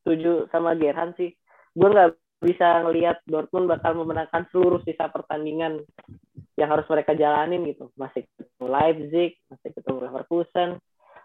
setuju 0.01 0.49
sama 0.49 0.73
Gerhan 0.81 1.13
sih. 1.21 1.37
Gue 1.77 1.93
nggak 1.93 2.24
bisa 2.45 2.85
ngelihat 2.85 3.25
Dortmund 3.25 3.73
bakal 3.73 3.97
memenangkan 3.97 4.45
seluruh 4.53 4.85
sisa 4.85 5.09
pertandingan 5.09 5.81
yang 6.55 6.69
harus 6.71 6.87
mereka 6.87 7.17
jalanin 7.17 7.65
gitu. 7.65 7.91
Masih 7.97 8.29
ketemu 8.37 8.67
Leipzig, 8.69 9.31
masih 9.49 9.71
ketemu 9.73 9.99
Leverkusen, 10.07 10.71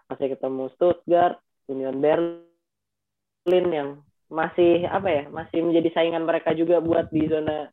masih 0.08 0.26
ketemu 0.34 0.64
Stuttgart, 0.74 1.36
Union 1.70 2.00
Berlin 2.00 3.66
yang 3.70 3.88
masih 4.30 4.86
apa 4.86 5.08
ya 5.10 5.22
masih 5.26 5.58
menjadi 5.58 5.90
saingan 5.90 6.22
mereka 6.22 6.54
juga 6.54 6.78
buat 6.78 7.10
di 7.10 7.26
zona 7.26 7.66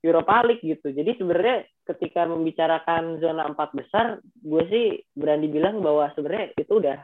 Europa 0.00 0.44
League 0.44 0.64
gitu. 0.64 0.92
Jadi 0.92 1.16
sebenarnya 1.16 1.64
ketika 1.88 2.24
membicarakan 2.28 3.20
zona 3.20 3.48
empat 3.48 3.76
besar, 3.76 4.20
gue 4.22 4.62
sih 4.72 4.86
berani 5.12 5.48
bilang 5.48 5.84
bahwa 5.84 6.08
sebenarnya 6.16 6.56
itu 6.56 6.72
udah 6.80 7.00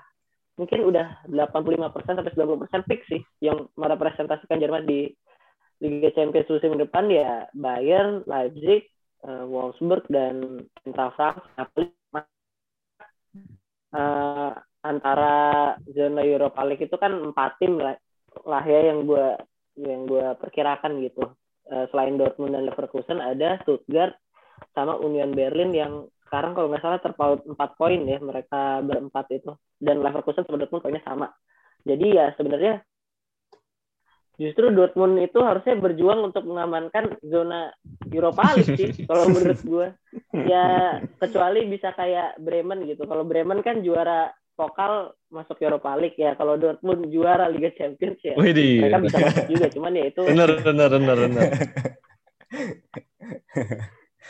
mungkin 0.57 0.89
udah 0.89 1.29
85% 1.29 2.17
sampai 2.17 2.33
90% 2.33 2.89
fix 2.89 3.01
sih 3.13 3.21
yang 3.45 3.69
merepresentasikan 3.77 4.57
Jerman 4.57 4.89
di 4.89 5.13
Liga 5.81 6.11
Champions 6.17 6.49
musim 6.49 6.81
depan 6.81 7.05
ya 7.13 7.49
Bayern, 7.53 8.25
Leipzig, 8.25 8.89
eh, 9.25 9.45
Wolfsburg 9.45 10.09
dan 10.09 10.65
Eintracht 10.85 11.17
Frankfurt. 11.55 11.93
Eh, 13.97 14.51
antara 14.87 15.37
zona 15.91 16.23
Europa 16.23 16.63
League 16.63 16.87
itu 16.87 16.97
kan 16.97 17.13
empat 17.13 17.59
tim 17.59 17.81
lah, 17.81 17.97
lah 18.47 18.65
ya 18.65 18.93
yang 18.93 19.09
gue 19.09 19.27
yang 19.77 20.09
gue 20.09 20.27
perkirakan 20.41 21.03
gitu. 21.05 21.33
Eh, 21.67 21.87
selain 21.91 22.15
Dortmund 22.15 22.55
dan 22.55 22.65
Leverkusen 22.65 23.19
ada 23.19 23.59
Stuttgart 23.67 24.15
sama 24.73 24.97
Union 25.03 25.35
Berlin 25.35 25.75
yang 25.75 25.93
sekarang 26.27 26.55
kalau 26.55 26.71
nggak 26.71 26.83
salah 26.83 27.01
terpaut 27.03 27.41
4 27.43 27.79
poin 27.79 28.01
ya 28.07 28.19
mereka 28.23 28.83
berempat 28.83 29.27
itu 29.35 29.53
dan 29.83 30.01
Leverkusen 30.01 30.47
sama 30.47 30.63
Dortmund 30.63 30.83
poinnya 30.87 31.03
sama. 31.03 31.29
Jadi 31.87 32.07
ya 32.15 32.35
sebenarnya 32.35 32.83
justru 34.37 34.69
Dortmund 34.73 35.17
itu 35.21 35.41
harusnya 35.41 35.81
berjuang 35.81 36.29
untuk 36.33 36.45
mengamankan 36.45 37.17
zona 37.25 37.73
Europa 38.13 38.53
League 38.57 38.77
sih 38.77 38.91
kalau 39.09 39.33
menurut 39.33 39.61
gue. 39.65 39.87
Ya 40.37 40.99
kecuali 41.17 41.65
bisa 41.69 41.97
kayak 41.97 42.37
Bremen 42.41 42.85
gitu. 42.85 43.09
Kalau 43.09 43.25
Bremen 43.25 43.65
kan 43.65 43.81
juara 43.81 44.33
vokal 44.57 45.17
masuk 45.33 45.57
Europa 45.65 45.97
League 45.97 46.21
ya. 46.21 46.37
Kalau 46.37 46.61
Dortmund 46.61 47.09
juara 47.09 47.49
Liga 47.49 47.73
Champions 47.77 48.21
ya. 48.21 48.37
Widih. 48.37 48.85
Mereka 48.85 48.99
bisa 49.09 49.17
masuk 49.25 49.47
juga 49.49 49.67
cuman 49.73 49.93
ya 49.97 50.05
itu 50.13 50.23
Bener, 50.25 50.51
bener, 50.61 50.89
bener, 50.93 51.17
bener. 51.29 51.51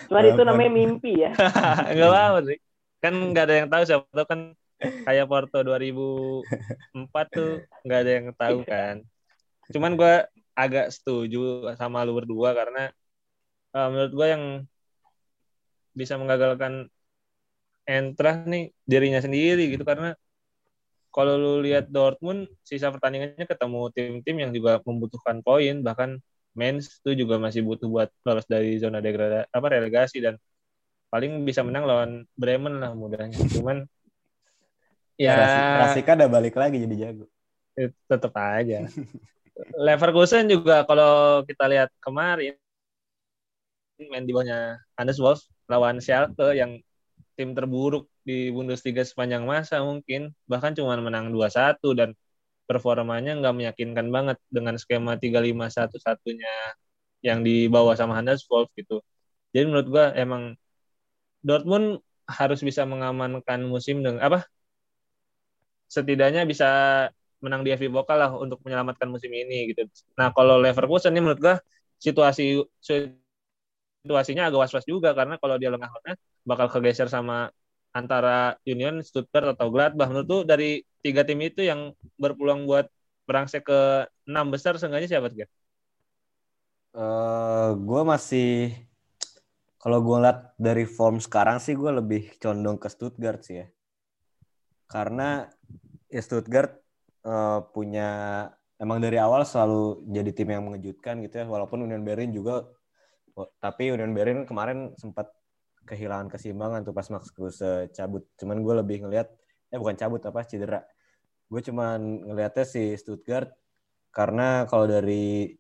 cuman 0.07 0.25
itu 0.31 0.43
namanya 0.47 0.71
mimpi 0.71 1.13
ya. 1.19 1.31
Enggak 1.93 2.11
apa 2.15 2.41
sih. 2.47 2.59
Kan 3.03 3.15
nggak 3.35 3.45
ada 3.51 3.55
yang 3.59 3.69
tahu 3.71 3.83
siapa 3.83 4.07
tahu 4.15 4.27
kan 4.31 4.41
kayak 4.79 5.27
Porto 5.27 5.59
2004 5.65 7.35
tuh 7.35 7.53
nggak 7.83 8.01
ada 8.07 8.11
yang 8.11 8.27
tahu 8.39 8.59
kan. 8.63 9.03
Cuman 9.75 9.99
gue 9.99 10.15
agak 10.57 10.89
setuju 10.95 11.69
sama 11.77 12.03
lu 12.07 12.17
berdua 12.17 12.57
karena 12.57 12.89
eh, 13.77 13.89
menurut 13.93 14.13
gue 14.13 14.27
yang 14.27 14.45
bisa 15.97 16.21
menggagalkan 16.21 16.93
Eintracht 17.87 18.51
nih 18.51 18.75
dirinya 18.83 19.23
sendiri 19.23 19.71
gitu. 19.71 19.87
Karena 19.87 20.11
kalau 21.15 21.39
lu 21.39 21.53
lihat 21.63 21.87
Dortmund 21.87 22.51
sisa 22.67 22.91
pertandingannya 22.91 23.47
ketemu 23.47 23.81
tim-tim 23.95 24.37
yang 24.43 24.51
juga 24.51 24.83
membutuhkan 24.83 25.39
poin. 25.41 25.81
Bahkan 25.87 26.19
Mainz 26.59 26.99
itu 26.99 27.23
juga 27.25 27.39
masih 27.39 27.63
butuh 27.63 27.87
buat 27.87 28.09
lolos 28.27 28.45
dari 28.51 28.77
zona 28.83 28.99
degradasi 28.99 29.49
apa 29.55 29.67
relegasi. 29.71 30.19
Dan 30.19 30.35
paling 31.09 31.47
bisa 31.47 31.63
menang 31.63 31.87
lawan 31.87 32.11
Bremen 32.35 32.83
lah 32.83 32.91
mudahnya. 32.91 33.39
Cuman 33.55 33.87
ya 35.15 35.47
Rasika 35.87 36.19
udah 36.19 36.29
balik 36.29 36.59
lagi 36.59 36.83
jadi 36.83 36.97
jago. 37.09 37.31
tetap 38.09 38.33
aja 38.35 38.89
Leverkusen 39.57 40.53
juga 40.53 40.85
kalau 40.85 41.41
kita 41.49 41.65
lihat 41.65 41.89
kemarin 42.05 42.57
main 43.97 44.29
di 44.29 44.33
bawahnya 44.37 44.77
Hannes 45.01 45.17
Wolf 45.17 45.41
lawan 45.73 45.97
Schalke 46.05 46.53
yang 46.53 46.77
tim 47.37 47.57
terburuk 47.57 48.09
di 48.21 48.53
Bundesliga 48.53 49.01
sepanjang 49.01 49.49
masa 49.49 49.81
mungkin 49.81 50.37
bahkan 50.45 50.77
cuma 50.77 51.01
menang 51.01 51.33
2-1 51.33 51.81
dan 51.97 52.13
performanya 52.69 53.33
nggak 53.41 53.55
meyakinkan 53.57 54.07
banget 54.13 54.37
dengan 54.53 54.77
skema 54.77 55.17
3-5-1 55.17 55.97
satunya 55.97 56.53
yang 57.25 57.41
dibawa 57.41 57.97
sama 57.97 58.19
Hannes 58.21 58.45
Wolf 58.51 58.69
gitu. 58.77 59.01
Jadi 59.57 59.65
menurut 59.69 59.89
gua 59.89 60.05
emang 60.13 60.53
Dortmund 61.41 62.03
harus 62.29 62.61
bisa 62.61 62.83
mengamankan 62.85 63.65
musim 63.65 64.03
dengan 64.05 64.21
apa? 64.21 64.45
Setidaknya 65.87 66.43
bisa 66.45 66.69
menang 67.47 67.63
di 67.67 67.71
FA 67.79 67.89
Pokal 67.97 68.19
lah 68.23 68.31
untuk 68.45 68.59
menyelamatkan 68.67 69.09
musim 69.15 69.31
ini 69.33 69.71
gitu. 69.73 69.83
Nah, 70.19 70.29
kalau 70.37 70.59
Leverkusen 70.65 71.13
ini 71.15 71.21
menurut 71.25 71.41
gua 71.45 71.57
situasi 72.03 72.43
situasinya 74.03 74.43
agak 74.49 74.61
was-was 74.63 74.87
juga 74.87 75.11
karena 75.19 75.35
kalau 75.43 75.57
dia 75.61 75.71
lengah-lengah 75.75 76.15
bakal 76.47 76.67
kegeser 76.73 77.09
sama 77.11 77.51
antara 77.99 78.55
Union, 78.69 79.01
Stuttgart 79.03 79.47
atau 79.57 79.67
Gladbach. 79.75 80.09
Menurut 80.13 80.29
tuh 80.29 80.41
dari 80.47 80.85
tiga 81.05 81.23
tim 81.27 81.41
itu 81.43 81.61
yang 81.71 81.91
berpeluang 82.23 82.69
buat 82.69 82.87
berangsek 83.27 83.63
ke 83.67 83.81
enam 84.31 84.47
besar 84.55 84.79
seenggaknya 84.79 85.09
siapa 85.11 85.27
tuh? 85.33 85.49
Eh, 86.97 87.69
gue 87.89 88.01
masih 88.13 88.49
kalau 89.83 89.99
gue 90.07 90.19
lihat 90.25 90.39
dari 90.67 90.85
form 90.97 91.17
sekarang 91.27 91.57
sih 91.65 91.75
gue 91.81 91.93
lebih 92.01 92.23
condong 92.43 92.77
ke 92.83 92.89
Stuttgart 92.95 93.41
sih 93.47 93.57
ya. 93.65 93.67
Karena 94.93 95.47
ya 96.11 96.21
Stuttgart 96.23 96.71
eh, 97.27 97.59
punya 97.75 98.09
emang 98.79 99.03
dari 99.03 99.19
awal 99.19 99.43
selalu 99.43 100.07
jadi 100.09 100.31
tim 100.33 100.49
yang 100.53 100.65
mengejutkan 100.65 101.21
gitu 101.25 101.43
ya. 101.43 101.47
Walaupun 101.49 101.83
Union 101.83 102.07
Berlin 102.07 102.31
juga 102.33 102.65
tapi 103.61 103.93
Union 103.93 104.17
Berlin 104.17 104.49
kemarin 104.49 104.97
sempat 104.97 105.29
kehilangan 105.85 106.33
keseimbangan 106.33 106.83
tuh 106.89 106.95
pas 106.97 107.07
Max 107.13 107.29
Kruse 107.31 107.93
cabut. 107.93 108.25
Cuman 108.41 108.65
gue 108.65 108.75
lebih 108.81 109.07
ngelihat 109.07 109.29
eh 109.71 109.79
bukan 109.79 109.95
cabut 109.95 110.21
apa 110.25 110.43
cedera. 110.49 110.81
Gue 111.47 111.61
cuman 111.63 112.27
ngelihatnya 112.27 112.65
si 112.67 112.97
Stuttgart 112.99 113.53
karena 114.11 114.65
kalau 114.67 114.89
dari 114.89 115.55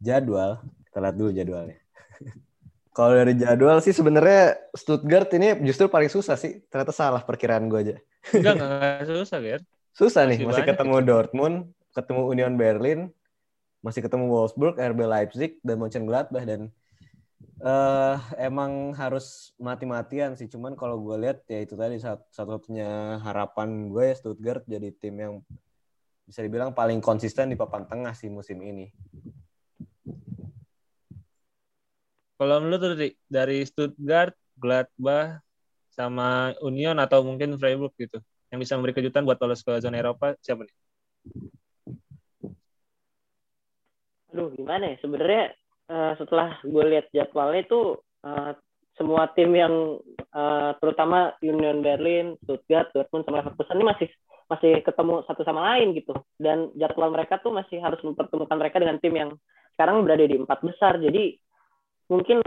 jadwal 0.00 0.64
kita 0.88 0.98
lihat 0.98 1.16
dulu 1.16 1.30
jadwalnya. 1.30 1.78
kalau 2.96 3.12
dari 3.14 3.36
jadwal 3.38 3.78
sih 3.84 3.94
sebenarnya 3.94 4.58
Stuttgart 4.74 5.30
ini 5.36 5.62
justru 5.68 5.86
paling 5.86 6.10
susah 6.10 6.34
sih. 6.34 6.64
Ternyata 6.66 6.90
salah 6.90 7.22
perkiraan 7.22 7.70
gue 7.70 7.78
aja. 7.78 7.96
Enggak, 8.34 8.54
enggak 8.58 9.06
susah, 9.06 9.38
Ger. 9.38 9.62
Susah 9.96 10.24
nih, 10.28 10.42
Masih 10.42 10.46
masih 10.46 10.64
ketemu 10.72 10.94
Dortmund, 11.02 11.56
ketemu 11.94 12.22
Union 12.30 12.54
Berlin, 12.54 13.00
masih 13.82 14.00
ketemu 14.04 14.30
Wolfsburg, 14.30 14.78
RB 14.78 15.00
Leipzig, 15.06 15.58
dan 15.62 15.76
Mönchengladbach 15.78 16.44
dan 16.46 16.70
eh 17.58 18.16
emang 18.38 18.94
harus 18.94 19.50
mati-matian 19.58 20.38
sih. 20.38 20.46
Cuman 20.46 20.78
kalau 20.78 20.98
gue 21.02 21.16
lihat 21.18 21.42
ya 21.50 21.58
itu 21.62 21.74
tadi 21.74 21.98
sat- 21.98 22.26
satu-satunya 22.30 23.18
harapan 23.22 23.90
gue 23.90 24.10
ya 24.10 24.14
Stuttgart 24.14 24.62
jadi 24.66 24.94
tim 24.94 25.14
yang 25.18 25.34
bisa 26.28 26.44
dibilang 26.44 26.70
paling 26.76 27.02
konsisten 27.02 27.50
di 27.50 27.56
papan 27.58 27.88
tengah 27.88 28.14
sih 28.14 28.30
musim 28.30 28.62
ini. 28.62 28.92
Kalau 32.38 32.62
menurut 32.62 32.94
dari, 32.94 33.10
dari 33.26 33.58
Stuttgart, 33.66 34.30
Gladbach, 34.54 35.42
sama 35.90 36.54
Union 36.62 36.94
atau 37.02 37.26
mungkin 37.26 37.58
Freiburg 37.58 37.90
gitu, 37.98 38.22
yang 38.48 38.58
bisa 38.60 38.76
memberi 38.76 38.96
kejutan 38.96 39.24
buat 39.28 39.40
lolos 39.40 39.60
ke 39.60 39.76
zona 39.80 40.00
Eropa 40.00 40.34
siapa 40.40 40.64
nih? 40.64 40.76
Aduh, 44.32 44.52
gimana 44.56 44.92
ya? 44.92 44.96
Sebenarnya 45.00 45.44
uh, 45.88 46.12
setelah 46.20 46.60
gue 46.64 46.84
lihat 46.88 47.06
jadwalnya 47.12 47.64
itu 47.64 47.96
uh, 48.24 48.52
semua 48.98 49.30
tim 49.32 49.54
yang 49.54 50.02
uh, 50.34 50.70
terutama 50.82 51.32
Union 51.40 51.80
Berlin, 51.80 52.34
Stuttgart, 52.42 52.90
Dortmund 52.92 53.24
sama 53.24 53.40
Leverkusen 53.40 53.78
ini 53.78 53.86
masih 53.86 54.08
masih 54.48 54.72
ketemu 54.80 55.14
satu 55.28 55.42
sama 55.44 55.60
lain 55.74 55.94
gitu. 55.94 56.12
Dan 56.36 56.72
jadwal 56.74 57.14
mereka 57.14 57.38
tuh 57.38 57.54
masih 57.54 57.78
harus 57.78 58.00
mempertemukan 58.02 58.58
mereka 58.58 58.80
dengan 58.82 58.98
tim 58.98 59.14
yang 59.14 59.30
sekarang 59.76 60.02
berada 60.02 60.24
di 60.26 60.36
empat 60.36 60.58
besar. 60.66 60.98
Jadi 60.98 61.38
mungkin 62.10 62.42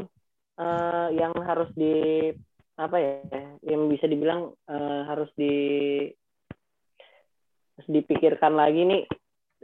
uh, 0.60 1.08
yang 1.16 1.32
harus 1.42 1.72
di 1.74 2.30
apa 2.79 2.97
ya 2.97 3.41
yang 3.67 3.91
bisa 3.91 4.07
dibilang 4.07 4.55
uh, 4.71 5.01
harus 5.05 5.29
di 5.36 5.53
harus 7.77 7.88
dipikirkan 7.88 8.53
lagi 8.55 8.81
nih 8.86 9.03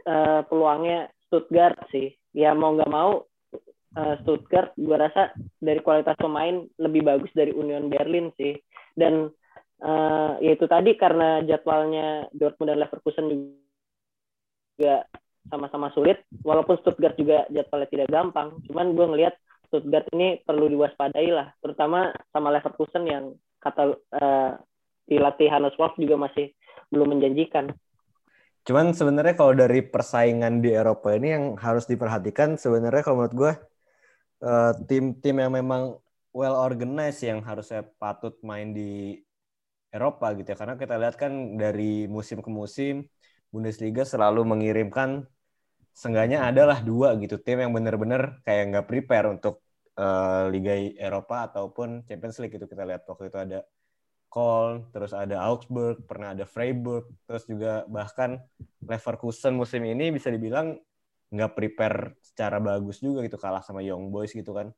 uh, 0.08 0.42
peluangnya 0.46 1.08
Stuttgart 1.28 1.78
sih. 1.92 2.12
Ya 2.34 2.52
mau 2.52 2.74
nggak 2.76 2.92
mau 2.92 3.24
uh, 3.96 4.14
Stuttgart 4.24 4.74
gue 4.76 4.96
rasa 4.96 5.32
dari 5.60 5.80
kualitas 5.80 6.16
pemain 6.18 6.66
lebih 6.80 7.04
bagus 7.04 7.30
dari 7.32 7.52
Union 7.54 7.88
Berlin 7.88 8.32
sih. 8.36 8.56
Dan 8.98 9.30
uh, 9.84 10.32
ya 10.42 10.50
itu 10.56 10.66
tadi 10.66 10.96
karena 10.98 11.44
jadwalnya 11.46 12.26
Dortmund 12.34 12.74
dan 12.74 12.80
Leverkusen 12.82 13.26
juga 14.76 15.06
sama-sama 15.48 15.88
sulit 15.96 16.20
walaupun 16.44 16.76
Stuttgart 16.82 17.16
juga 17.16 17.48
jadwalnya 17.48 17.88
tidak 17.88 18.08
gampang. 18.12 18.58
Cuman 18.68 18.92
gue 18.92 19.06
ngelihat 19.08 19.34
Stuttgart 19.68 20.08
ini 20.16 20.40
perlu 20.42 20.66
diwaspadai 20.72 21.28
lah 21.28 21.52
terutama 21.60 22.10
sama 22.32 22.48
Leverkusen 22.50 23.04
yang 23.04 23.24
kata 23.60 23.94
uh, 24.16 24.52
dilatih 25.04 25.48
Hannes 25.52 25.76
Wolf 25.76 25.96
juga 26.00 26.16
masih 26.16 26.52
belum 26.88 27.16
menjanjikan. 27.16 27.72
Cuman 28.64 28.92
sebenarnya 28.92 29.32
kalau 29.36 29.56
dari 29.56 29.80
persaingan 29.80 30.60
di 30.60 30.76
Eropa 30.76 31.16
ini 31.16 31.28
yang 31.32 31.44
harus 31.56 31.88
diperhatikan 31.88 32.60
sebenarnya 32.60 33.00
kalau 33.00 33.24
menurut 33.24 33.36
gue 33.36 33.52
uh, 34.44 34.72
tim-tim 34.84 35.40
yang 35.40 35.52
memang 35.56 35.96
well 36.36 36.56
organized 36.56 37.24
yang 37.24 37.40
harusnya 37.40 37.84
patut 37.96 38.36
main 38.44 38.76
di 38.76 39.16
Eropa 39.88 40.36
gitu 40.36 40.52
ya. 40.52 40.56
Karena 40.60 40.76
kita 40.76 41.00
lihat 41.00 41.16
kan 41.16 41.56
dari 41.56 42.04
musim 42.04 42.44
ke 42.44 42.50
musim 42.52 43.08
Bundesliga 43.48 44.04
selalu 44.04 44.44
mengirimkan 44.44 45.24
seenggaknya 45.98 46.46
adalah 46.46 46.78
dua 46.78 47.18
gitu 47.18 47.42
tim 47.42 47.58
yang 47.58 47.74
benar-benar 47.74 48.38
kayak 48.46 48.62
nggak 48.70 48.86
prepare 48.86 49.26
untuk 49.34 49.66
uh, 49.98 50.46
Liga 50.46 50.78
Eropa 50.94 51.50
ataupun 51.50 52.06
Champions 52.06 52.38
League 52.38 52.54
itu 52.54 52.66
kita 52.70 52.86
lihat 52.86 53.02
waktu 53.10 53.26
itu 53.26 53.38
ada 53.38 53.58
Köln, 54.28 54.92
terus 54.92 55.16
ada 55.16 55.40
Augsburg, 55.48 56.04
pernah 56.04 56.36
ada 56.36 56.44
Freiburg, 56.44 57.08
terus 57.24 57.48
juga 57.48 57.88
bahkan 57.88 58.36
Leverkusen 58.84 59.56
musim 59.56 59.82
ini 59.88 60.12
bisa 60.12 60.28
dibilang 60.28 60.76
nggak 61.32 61.52
prepare 61.56 62.14
secara 62.20 62.60
bagus 62.60 63.00
juga 63.00 63.24
gitu 63.24 63.40
kalah 63.40 63.64
sama 63.64 63.80
Young 63.80 64.12
Boys 64.12 64.36
gitu 64.36 64.52
kan. 64.52 64.70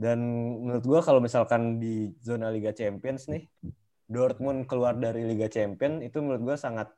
Dan 0.00 0.18
menurut 0.64 0.80
gue 0.80 1.00
kalau 1.04 1.20
misalkan 1.20 1.76
di 1.76 2.08
zona 2.24 2.48
Liga 2.48 2.72
Champions 2.72 3.28
nih, 3.28 3.44
Dortmund 4.08 4.64
keluar 4.64 4.96
dari 4.96 5.28
Liga 5.28 5.46
Champions 5.52 6.00
itu 6.00 6.18
menurut 6.24 6.42
gue 6.52 6.56
sangat 6.56 6.88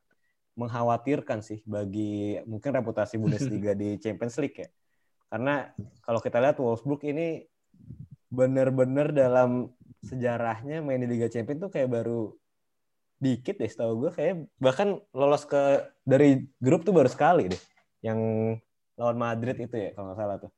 mengkhawatirkan 0.52 1.40
sih 1.40 1.64
bagi 1.64 2.36
mungkin 2.44 2.70
reputasi 2.76 3.16
Bundesliga 3.16 3.72
di 3.82 3.96
Champions 3.96 4.36
League 4.38 4.58
ya. 4.58 4.68
Karena 5.32 5.64
kalau 6.04 6.20
kita 6.20 6.38
lihat 6.44 6.60
Wolfsburg 6.60 7.00
ini 7.08 7.48
benar-benar 8.28 9.12
dalam 9.12 9.72
sejarahnya 10.04 10.84
main 10.84 11.00
di 11.00 11.08
Liga 11.08 11.28
Champions 11.32 11.68
tuh 11.68 11.70
kayak 11.72 11.88
baru 11.88 12.32
dikit 13.22 13.54
deh 13.54 13.70
setahu 13.70 14.08
gue 14.08 14.10
kayak 14.10 14.34
bahkan 14.58 14.98
lolos 15.14 15.46
ke 15.46 15.86
dari 16.02 16.42
grup 16.58 16.82
tuh 16.82 16.90
baru 16.90 17.06
sekali 17.06 17.46
deh 17.46 17.62
yang 18.02 18.18
lawan 18.98 19.14
Madrid 19.14 19.56
itu 19.62 19.76
ya 19.78 19.94
kalau 19.94 20.10
nggak 20.10 20.18
salah 20.18 20.36
tuh. 20.42 20.52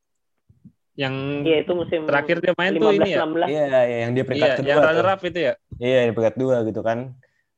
Yang 0.95 1.15
iya, 1.43 1.57
itu 1.67 1.73
musim 1.75 2.01
terakhir 2.07 2.39
dia 2.39 2.55
main 2.55 2.71
15, 2.71 2.79
tuh 2.79 2.91
ini 2.95 3.11
ya? 3.11 3.19
iya, 3.51 3.67
iya 3.83 3.97
yang 4.07 4.13
dia 4.15 4.25
peringkat 4.25 4.49
iya, 4.49 4.59
kedua 4.63 4.71
yang 4.71 4.87
runner 4.87 5.09
up 5.11 5.21
itu 5.27 5.39
ya? 5.43 5.55
Iya 5.83 5.99
yang 6.07 6.13
peringkat 6.15 6.37
dua 6.39 6.57
gitu 6.67 6.81
kan 6.87 6.99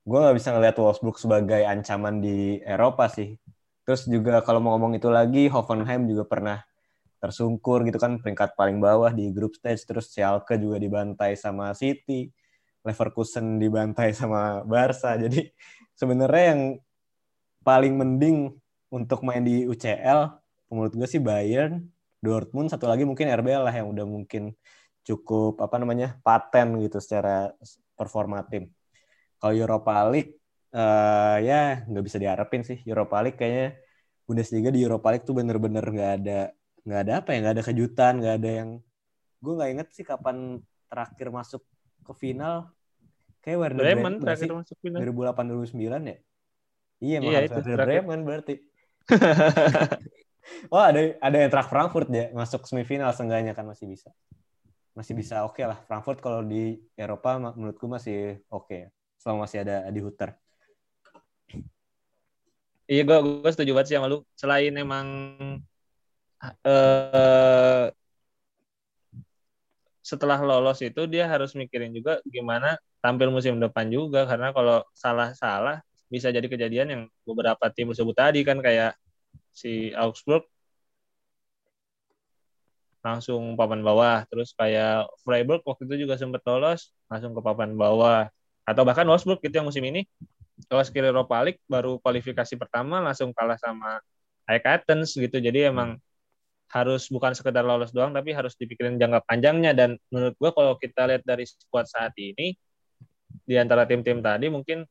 gue 0.07 0.19
nggak 0.23 0.37
bisa 0.39 0.55
ngeliat 0.55 0.77
Wolfsburg 0.79 1.19
sebagai 1.19 1.63
ancaman 1.67 2.23
di 2.23 2.63
Eropa 2.63 3.11
sih. 3.11 3.35
Terus 3.83 4.07
juga 4.07 4.39
kalau 4.47 4.63
mau 4.63 4.79
ngomong 4.79 4.99
itu 4.99 5.11
lagi 5.11 5.51
Hoffenheim 5.51 6.07
juga 6.07 6.25
pernah 6.27 6.59
tersungkur 7.19 7.83
gitu 7.87 7.99
kan 7.99 8.23
peringkat 8.23 8.55
paling 8.55 8.79
bawah 8.79 9.11
di 9.11 9.35
grup 9.35 9.59
stage. 9.59 9.83
Terus 9.83 10.15
Schalke 10.15 10.55
juga 10.63 10.79
dibantai 10.79 11.35
sama 11.35 11.75
City 11.75 12.31
Leverkusen 12.87 13.59
dibantai 13.59 14.15
sama 14.15 14.63
Barca. 14.63 15.19
Jadi 15.19 15.51
sebenarnya 15.99 16.55
yang 16.55 16.63
paling 17.67 17.99
mending 17.99 18.55
untuk 18.95 19.27
main 19.27 19.43
di 19.43 19.67
UCL 19.67 20.39
menurut 20.71 20.95
gue 20.95 21.09
sih 21.11 21.19
Bayern 21.19 21.83
Dortmund 22.23 22.71
satu 22.71 22.87
lagi 22.87 23.03
mungkin 23.03 23.27
RBL 23.27 23.67
lah 23.67 23.75
yang 23.75 23.91
udah 23.91 24.07
mungkin 24.07 24.55
cukup 25.03 25.59
apa 25.59 25.83
namanya 25.83 26.19
paten 26.23 26.79
gitu 26.79 27.03
secara 27.03 27.51
performa 27.99 28.47
tim 28.47 28.71
kalau 29.41 29.55
Europa 29.55 29.95
League 30.09 30.33
uh, 30.73 31.37
ya 31.41 31.85
nggak 31.87 32.05
bisa 32.05 32.19
diharapin 32.21 32.63
sih. 32.63 32.81
Europa 32.85 33.21
League 33.25 33.39
kayaknya 33.39 33.77
Bundesliga 34.27 34.71
di 34.75 34.83
Europa 34.83 35.09
League 35.15 35.27
tuh 35.27 35.37
bener-bener 35.39 35.85
nggak 35.85 36.13
ada 36.23 36.41
nggak 36.87 37.01
ada 37.07 37.13
apa 37.23 37.29
ya? 37.35 37.39
Nggak 37.43 37.55
ada 37.55 37.65
kejutan 37.65 38.13
nggak 38.21 38.35
ada 38.43 38.51
yang 38.65 38.71
gue 39.37 39.53
nggak 39.53 39.71
inget 39.71 39.89
sih 39.93 40.05
kapan 40.05 40.61
terakhir 40.89 41.29
masuk 41.31 41.63
ke 42.03 42.13
final. 42.17 42.73
Kayak 43.45 43.59
Werder 43.63 43.85
Bremen 43.85 44.15
terakhir 44.19 44.51
masuk 44.53 44.77
final. 44.83 44.99
2008 45.05 45.45
2009 45.77 46.11
ya? 46.11 46.19
Iya 46.97 47.19
iya 47.21 47.39
itu 47.45 47.61
Werder 47.61 47.87
Bremen 47.87 48.21
berarti. 48.25 48.55
Oh 50.71 50.83
ada 50.83 51.01
ada 51.19 51.37
yang 51.43 51.51
terakhir 51.51 51.71
Frankfurt 51.71 52.09
ya 52.11 52.31
masuk 52.31 52.71
semifinal 52.71 53.11
seenggaknya 53.11 53.53
kan 53.53 53.67
masih 53.67 53.91
bisa. 53.91 54.15
Masih 54.95 55.13
bisa 55.19 55.45
oke 55.45 55.59
okay 55.59 55.65
lah. 55.69 55.79
Frankfurt 55.85 56.23
kalau 56.23 56.41
di 56.47 56.79
Eropa 56.97 57.37
menurutku 57.37 57.91
masih 57.91 58.41
oke. 58.49 58.71
okay, 58.71 58.83
selama 59.27 59.43
masih 59.43 59.67
ada 59.67 59.91
di 59.91 59.99
Hutter. 59.99 60.39
Iya, 62.87 63.03
gue 63.03 63.19
gue 63.43 63.51
setuju 63.51 63.75
banget 63.75 63.87
sih 63.91 63.97
sama 63.99 64.07
lu. 64.07 64.23
Selain 64.39 64.71
emang 64.71 65.07
uh, 66.63 67.91
setelah 69.99 70.39
lolos 70.39 70.79
itu 70.87 71.11
dia 71.11 71.27
harus 71.27 71.59
mikirin 71.59 71.91
juga 71.91 72.23
gimana 72.23 72.79
tampil 73.03 73.35
musim 73.35 73.59
depan 73.59 73.91
juga. 73.91 74.31
Karena 74.31 74.55
kalau 74.55 74.87
salah-salah 74.95 75.83
bisa 76.07 76.31
jadi 76.31 76.47
kejadian 76.47 76.87
yang 76.95 77.03
beberapa 77.27 77.67
tim 77.75 77.91
tersebut 77.91 78.15
tadi 78.15 78.47
kan 78.47 78.63
kayak 78.63 78.95
si 79.51 79.91
Augsburg 79.99 80.47
langsung 83.03 83.59
papan 83.59 83.83
bawah. 83.83 84.23
Terus 84.31 84.55
kayak 84.55 85.11
Freiburg 85.27 85.67
waktu 85.67 85.91
itu 85.91 86.07
juga 86.07 86.15
sempat 86.15 86.47
lolos 86.47 86.95
langsung 87.11 87.35
ke 87.35 87.43
papan 87.43 87.75
bawah 87.75 88.31
atau 88.67 88.83
bahkan 88.83 89.07
Wolfsburg 89.07 89.39
gitu 89.41 89.63
yang 89.63 89.69
musim 89.71 89.87
ini 89.87 90.03
kalau 90.67 90.83
skill 90.83 91.07
Europa 91.07 91.37
League 91.47 91.63
baru 91.71 92.03
kualifikasi 92.03 92.59
pertama 92.59 92.99
langsung 92.99 93.31
kalah 93.31 93.61
sama 93.61 94.03
Ajax 94.49 94.65
Athens 94.67 95.11
gitu. 95.15 95.39
Jadi 95.39 95.71
emang 95.71 96.01
harus 96.67 97.07
bukan 97.07 97.31
sekedar 97.31 97.63
lolos 97.63 97.95
doang 97.95 98.11
tapi 98.11 98.35
harus 98.35 98.59
dipikirin 98.59 98.99
jangka 98.99 99.23
panjangnya. 99.29 99.77
Dan 99.77 100.01
menurut 100.11 100.35
gua 100.41 100.51
kalau 100.51 100.75
kita 100.81 101.07
lihat 101.07 101.23
dari 101.23 101.47
squad 101.47 101.87
saat 101.87 102.17
ini 102.19 102.57
di 103.47 103.55
antara 103.55 103.87
tim-tim 103.87 104.19
tadi 104.25 104.51
mungkin 104.51 104.83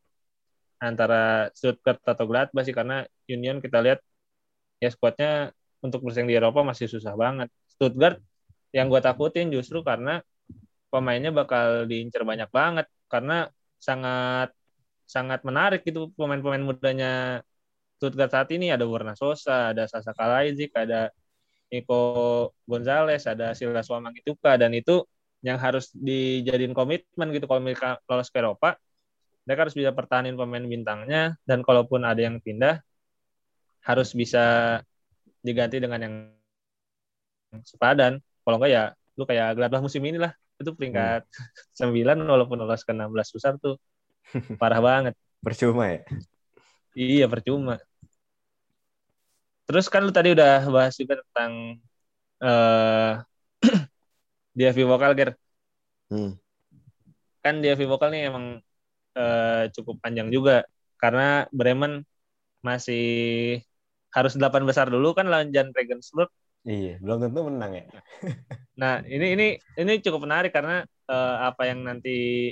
antara 0.80 1.50
Stuttgart 1.52 2.00
atau 2.06 2.26
Gladbach 2.30 2.64
sih 2.64 2.76
karena 2.76 3.04
Union 3.28 3.60
kita 3.60 3.82
lihat 3.82 4.00
ya 4.80 4.92
squadnya 4.92 5.52
untuk 5.82 6.06
bersaing 6.06 6.30
di 6.30 6.38
Eropa 6.38 6.62
masih 6.62 6.86
susah 6.88 7.18
banget. 7.18 7.50
Stuttgart 7.68 8.22
yang 8.76 8.92
gue 8.92 9.02
takutin 9.02 9.50
justru 9.50 9.82
karena 9.82 10.22
pemainnya 10.94 11.32
bakal 11.34 11.90
diincar 11.90 12.24
banyak 12.24 12.48
banget. 12.52 12.88
Karena 13.08 13.48
sangat 13.80 14.50
sangat 15.06 15.46
menarik 15.46 15.86
itu 15.86 16.10
pemain-pemain 16.18 16.64
mudanya 16.64 17.42
Stuttgart 17.98 18.32
saat 18.34 18.50
ini. 18.56 18.74
Ada 18.74 18.86
Warna 18.90 19.14
Sosa, 19.14 19.72
ada 19.72 19.86
Sasa 19.86 20.12
Kalajdzic, 20.12 20.74
ada 20.76 21.14
Nico 21.70 22.52
Gonzalez, 22.66 23.24
ada 23.30 23.54
Silas 23.58 23.88
Wamangituka 23.90 24.58
dan 24.58 24.74
itu 24.74 25.06
yang 25.46 25.62
harus 25.62 25.94
dijadiin 25.94 26.74
komitmen 26.74 27.28
gitu. 27.36 27.46
Kalau 27.46 27.62
mereka 27.62 28.02
lolos 28.10 28.30
ke 28.34 28.38
Eropa 28.42 28.78
mereka 29.46 29.70
harus 29.70 29.78
bisa 29.78 29.94
pertahanin 29.94 30.34
pemain 30.34 30.66
bintangnya. 30.66 31.38
Dan 31.46 31.62
kalaupun 31.62 32.02
ada 32.02 32.18
yang 32.18 32.42
pindah 32.42 32.82
harus 33.86 34.10
bisa 34.18 34.82
diganti 35.46 35.78
dengan 35.78 36.02
yang 36.02 36.16
sepadan. 37.62 38.18
Kalau 38.42 38.58
enggak 38.58 38.72
ya 38.74 38.84
lu 39.16 39.24
kayak 39.24 39.56
Gladbach 39.56 39.86
musim 39.86 40.04
ini 40.04 40.20
lah 40.20 40.34
itu 40.60 40.72
peringkat 40.72 41.26
hmm. 41.28 42.16
9 42.24 42.26
walaupun 42.26 42.58
lolos 42.60 42.84
ke 42.88 42.92
16 42.96 43.36
besar 43.36 43.54
tuh 43.60 43.76
parah 44.62 44.82
banget 44.82 45.14
percuma 45.44 45.92
ya 45.92 46.02
iya 46.96 47.26
percuma 47.28 47.78
Terus 49.66 49.86
kan 49.90 50.06
lu 50.06 50.14
tadi 50.14 50.30
udah 50.38 50.62
bahas 50.70 50.94
juga 50.94 51.18
tentang 51.26 51.82
uh, 52.42 53.18
eh, 53.66 53.82
DFV 54.58 54.86
vokal, 54.86 55.12
Ger. 55.18 55.30
Hmm. 56.14 56.38
Kan 57.42 57.66
DFV 57.66 57.90
vokal 57.90 58.14
nih 58.14 58.30
emang 58.30 58.62
uh, 59.18 59.64
cukup 59.74 59.98
panjang 60.06 60.30
juga 60.30 60.66
karena 61.02 61.50
Bremen 61.50 62.06
masih 62.62 63.06
harus 64.14 64.34
delapan 64.38 64.64
besar 64.70 64.88
dulu 64.88 65.18
kan 65.18 65.26
lawan 65.26 65.50
Jan 65.50 65.74
Regensburg. 65.74 66.30
Iya, 66.66 66.98
belum 66.98 67.18
tentu 67.22 67.40
menang 67.46 67.72
ya. 67.78 67.86
Nah, 68.82 69.00
ini 69.08 69.38
ini 69.38 69.48
ini 69.80 69.94
cukup 70.04 70.28
menarik 70.28 70.52
karena 70.52 70.84
uh, 71.08 71.48
apa 71.48 71.70
yang 71.70 71.86
nanti 71.86 72.52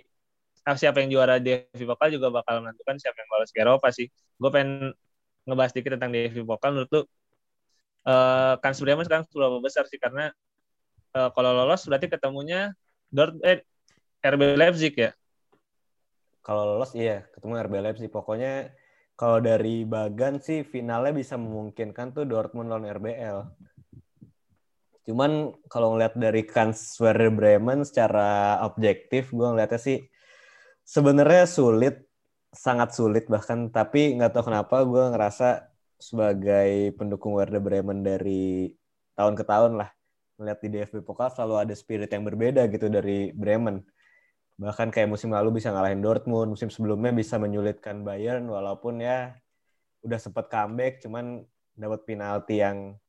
uh, 0.63 0.77
siapa 0.77 1.03
yang 1.03 1.09
juara 1.11 1.41
DFB 1.41 1.83
Pokal 1.83 2.13
juga 2.13 2.31
bakal 2.31 2.63
menentukan 2.63 2.95
siapa 2.95 3.17
yang 3.19 3.29
lolos 3.33 3.51
ke 3.51 3.59
Eropa 3.59 3.89
sih. 3.91 4.07
Gue 4.39 4.49
pengen 4.53 4.95
ngebahas 5.43 5.73
dikit 5.75 5.99
tentang 5.99 6.13
DFB 6.13 6.47
Pokal 6.47 6.71
menurut 6.77 6.91
lu 6.93 7.01
uh, 7.01 8.55
kan 8.61 8.71
sebenarnya 8.71 9.03
sekarang 9.09 9.25
seberapa 9.27 9.57
besar 9.59 9.83
sih 9.89 9.99
karena 9.99 10.31
uh, 11.17 11.29
kalau 11.33 11.51
lolos 11.51 11.83
berarti 11.89 12.07
ketemunya 12.07 12.71
Dort 13.13 13.37
eh, 13.45 13.61
RB 14.23 14.57
Leipzig 14.57 14.93
ya. 14.97 15.11
Kalau 16.43 16.75
lolos 16.75 16.95
iya, 16.95 17.27
ketemu 17.35 17.53
RB 17.59 17.73
Leipzig. 17.83 18.09
Pokoknya 18.13 18.73
kalau 19.13 19.43
dari 19.43 19.85
Bagan 19.85 20.41
sih 20.41 20.65
finalnya 20.65 21.13
bisa 21.13 21.37
memungkinkan 21.37 22.15
tuh 22.15 22.25
Dortmund 22.25 22.71
lawan 22.71 22.87
RBL. 22.89 23.45
Cuman 25.03 25.51
kalau 25.67 25.95
ngeliat 25.95 26.15
dari 26.15 26.47
kans 26.47 26.95
Werder 26.99 27.31
Bremen 27.31 27.83
secara 27.83 28.59
objektif, 28.63 29.35
gue 29.35 29.43
ngeliatnya 29.43 29.79
sih 29.79 29.99
sebenarnya 30.87 31.43
sulit, 31.43 32.07
sangat 32.55 32.95
sulit 32.95 33.27
bahkan. 33.27 33.67
Tapi 33.67 34.15
nggak 34.15 34.31
tahu 34.31 34.51
kenapa 34.51 34.87
gue 34.87 35.03
ngerasa 35.11 35.67
sebagai 35.99 36.95
pendukung 36.95 37.35
Werder 37.35 37.59
Bremen 37.59 38.03
dari 38.03 38.71
tahun 39.19 39.35
ke 39.35 39.43
tahun 39.43 39.79
lah. 39.79 39.89
Ngeliat 40.39 40.59
di 40.63 40.69
DFB 40.71 41.03
Pokal 41.03 41.29
selalu 41.35 41.55
ada 41.67 41.73
spirit 41.75 42.09
yang 42.11 42.23
berbeda 42.23 42.67
gitu 42.71 42.87
dari 42.87 43.35
Bremen. 43.35 43.83
Bahkan 44.55 44.93
kayak 44.93 45.11
musim 45.11 45.33
lalu 45.35 45.59
bisa 45.59 45.73
ngalahin 45.73 45.99
Dortmund, 45.99 46.55
musim 46.55 46.71
sebelumnya 46.71 47.11
bisa 47.11 47.35
menyulitkan 47.41 48.05
Bayern 48.07 48.47
walaupun 48.47 49.01
ya 49.03 49.35
udah 50.03 50.19
sempat 50.19 50.51
comeback 50.51 50.99
cuman 50.99 51.47
dapat 51.73 52.03
penalti 52.03 52.59
yang 52.59 52.99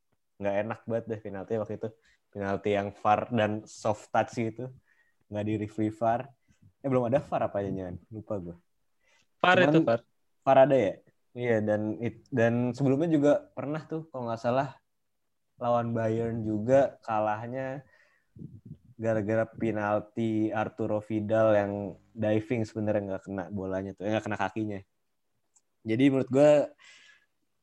nggak 0.41 0.55
enak 0.67 0.81
banget 0.89 1.05
deh 1.11 1.21
penalti 1.21 1.53
waktu 1.61 1.75
itu. 1.79 1.89
Penalti 2.35 2.71
yang 2.75 2.91
far 2.91 3.31
dan 3.31 3.63
soft 3.63 4.11
touch 4.11 4.35
itu 4.43 4.67
nggak 5.31 5.45
di 5.47 5.55
review 5.67 5.91
far 5.95 6.29
eh 6.85 6.89
belum 6.93 7.09
ada 7.09 7.25
far 7.25 7.49
apa 7.49 7.65
aja 7.65 7.97
lupa 8.13 8.35
gue 8.37 8.57
far 9.41 9.57
itu 9.57 9.81
far 9.81 10.01
far 10.45 10.59
ada 10.69 10.77
ya? 10.77 10.95
Iya 11.35 11.59
dan 11.67 11.99
dan 12.31 12.71
sebelumnya 12.71 13.11
juga 13.11 13.33
pernah 13.57 13.83
tuh 13.83 14.07
kalau 14.13 14.31
nggak 14.31 14.39
salah 14.39 14.71
lawan 15.59 15.91
Bayern 15.91 16.47
juga 16.47 16.95
kalahnya 17.03 17.83
gara-gara 18.95 19.43
penalti 19.43 20.55
Arturo 20.55 21.03
Vidal 21.03 21.59
yang 21.59 21.73
diving 22.15 22.63
sebenarnya 22.63 23.03
nggak 23.11 23.23
kena 23.27 23.45
bolanya 23.51 23.91
tuh 23.99 24.07
eh, 24.07 24.15
nggak 24.15 24.25
kena 24.31 24.39
kakinya. 24.39 24.81
Jadi 25.83 26.05
menurut 26.07 26.31
gue 26.31 26.53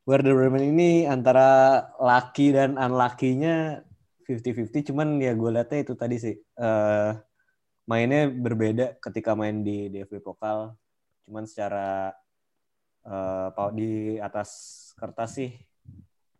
Werder 0.01 0.33
Bremen 0.33 0.73
ini 0.73 1.05
antara 1.05 1.77
lucky 2.01 2.49
dan 2.49 2.73
unlucky-nya 2.73 3.85
50-50 4.25 4.89
cuman 4.93 5.21
ya 5.21 5.37
gue 5.37 5.49
lihatnya 5.53 5.79
itu 5.85 5.93
tadi 5.93 6.17
sih 6.17 6.35
uh, 6.57 7.13
mainnya 7.85 8.25
berbeda 8.29 8.97
ketika 8.97 9.37
main 9.37 9.61
di 9.61 9.93
DFB 9.93 10.25
Pokal. 10.25 10.73
Cuman 11.27 11.45
secara 11.45 12.15
uh, 13.05 13.69
di 13.75 14.17
atas 14.17 14.49
kertas 14.97 15.37
sih 15.37 15.51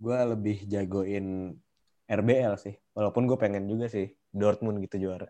gue 0.02 0.18
lebih 0.26 0.66
jagoin 0.66 1.54
RBL 2.10 2.54
sih. 2.58 2.74
Walaupun 2.98 3.30
gue 3.30 3.38
pengen 3.38 3.70
juga 3.70 3.86
sih 3.92 4.10
Dortmund 4.34 4.82
gitu 4.82 4.98
juara. 4.98 5.30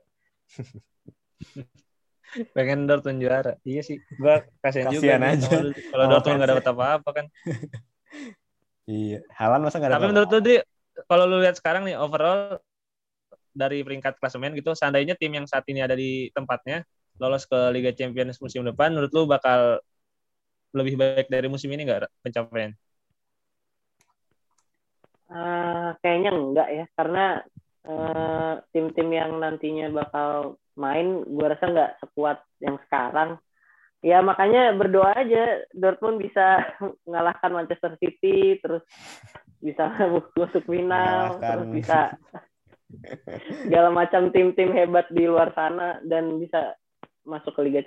Pengen 2.56 2.88
Dortmund 2.88 3.20
juara? 3.20 3.60
Iya 3.68 3.84
sih 3.84 4.00
gue 4.00 4.36
kasihan, 4.64 4.88
kasihan 4.88 5.20
juga 5.20 5.36
aja. 5.36 5.50
kalau 5.92 6.06
Dortmund 6.08 6.38
nggak 6.40 6.52
dapat 6.56 6.68
apa-apa 6.72 7.10
kan 7.12 7.28
Iya, 8.90 9.22
Halan 9.38 9.62
masa 9.62 9.78
nggak 9.78 9.90
ada. 9.94 9.98
Tapi 10.00 10.10
menurut 10.10 10.30
lu 10.34 10.40
di 10.42 10.56
kalau 11.08 11.26
lu 11.30 11.38
lihat 11.42 11.56
sekarang 11.58 11.86
nih 11.86 11.96
overall 11.96 12.58
dari 13.52 13.84
peringkat 13.84 14.18
klasemen 14.18 14.56
gitu, 14.56 14.72
seandainya 14.72 15.14
tim 15.20 15.32
yang 15.32 15.46
saat 15.46 15.68
ini 15.68 15.84
ada 15.84 15.94
di 15.94 16.32
tempatnya 16.32 16.88
lolos 17.20 17.46
ke 17.46 17.58
Liga 17.70 17.92
Champions 17.94 18.40
musim 18.42 18.64
depan, 18.66 18.96
menurut 18.96 19.12
lu 19.14 19.24
bakal 19.28 19.78
lebih 20.72 20.96
baik 20.96 21.28
dari 21.28 21.52
musim 21.52 21.70
ini 21.76 21.84
nggak 21.84 22.08
pencapaian? 22.24 22.72
Uh, 25.32 25.96
kayaknya 26.04 26.32
enggak 26.36 26.70
ya, 26.72 26.86
karena 26.96 27.26
uh, 27.88 28.60
tim-tim 28.76 29.10
yang 29.12 29.32
nantinya 29.40 29.88
bakal 29.92 30.60
main, 30.76 31.24
gue 31.24 31.48
rasa 31.48 31.72
nggak 31.72 31.92
sekuat 32.04 32.44
yang 32.60 32.76
sekarang 32.88 33.40
ya 34.02 34.20
makanya 34.26 34.74
berdoa 34.74 35.14
aja 35.14 35.62
Dortmund 35.74 36.22
bisa 36.22 36.66
mengalahkan 37.06 37.54
Manchester 37.54 37.95
City 38.02 38.58
terus 38.60 38.82
bisa 39.62 39.88
masuk 40.38 40.66
final 40.66 41.38
terus 41.38 41.70
bisa 41.70 41.99
segala 43.64 43.88
macam 43.93 44.34
tim-tim 44.36 44.76
hebat 44.76 45.08
di 45.14 45.24
luar 45.24 45.56
sana 45.56 46.02
dan 46.04 46.41
bisa 46.41 46.76
masuk 47.24 47.56
ke 47.56 47.62
Liga 47.64 47.82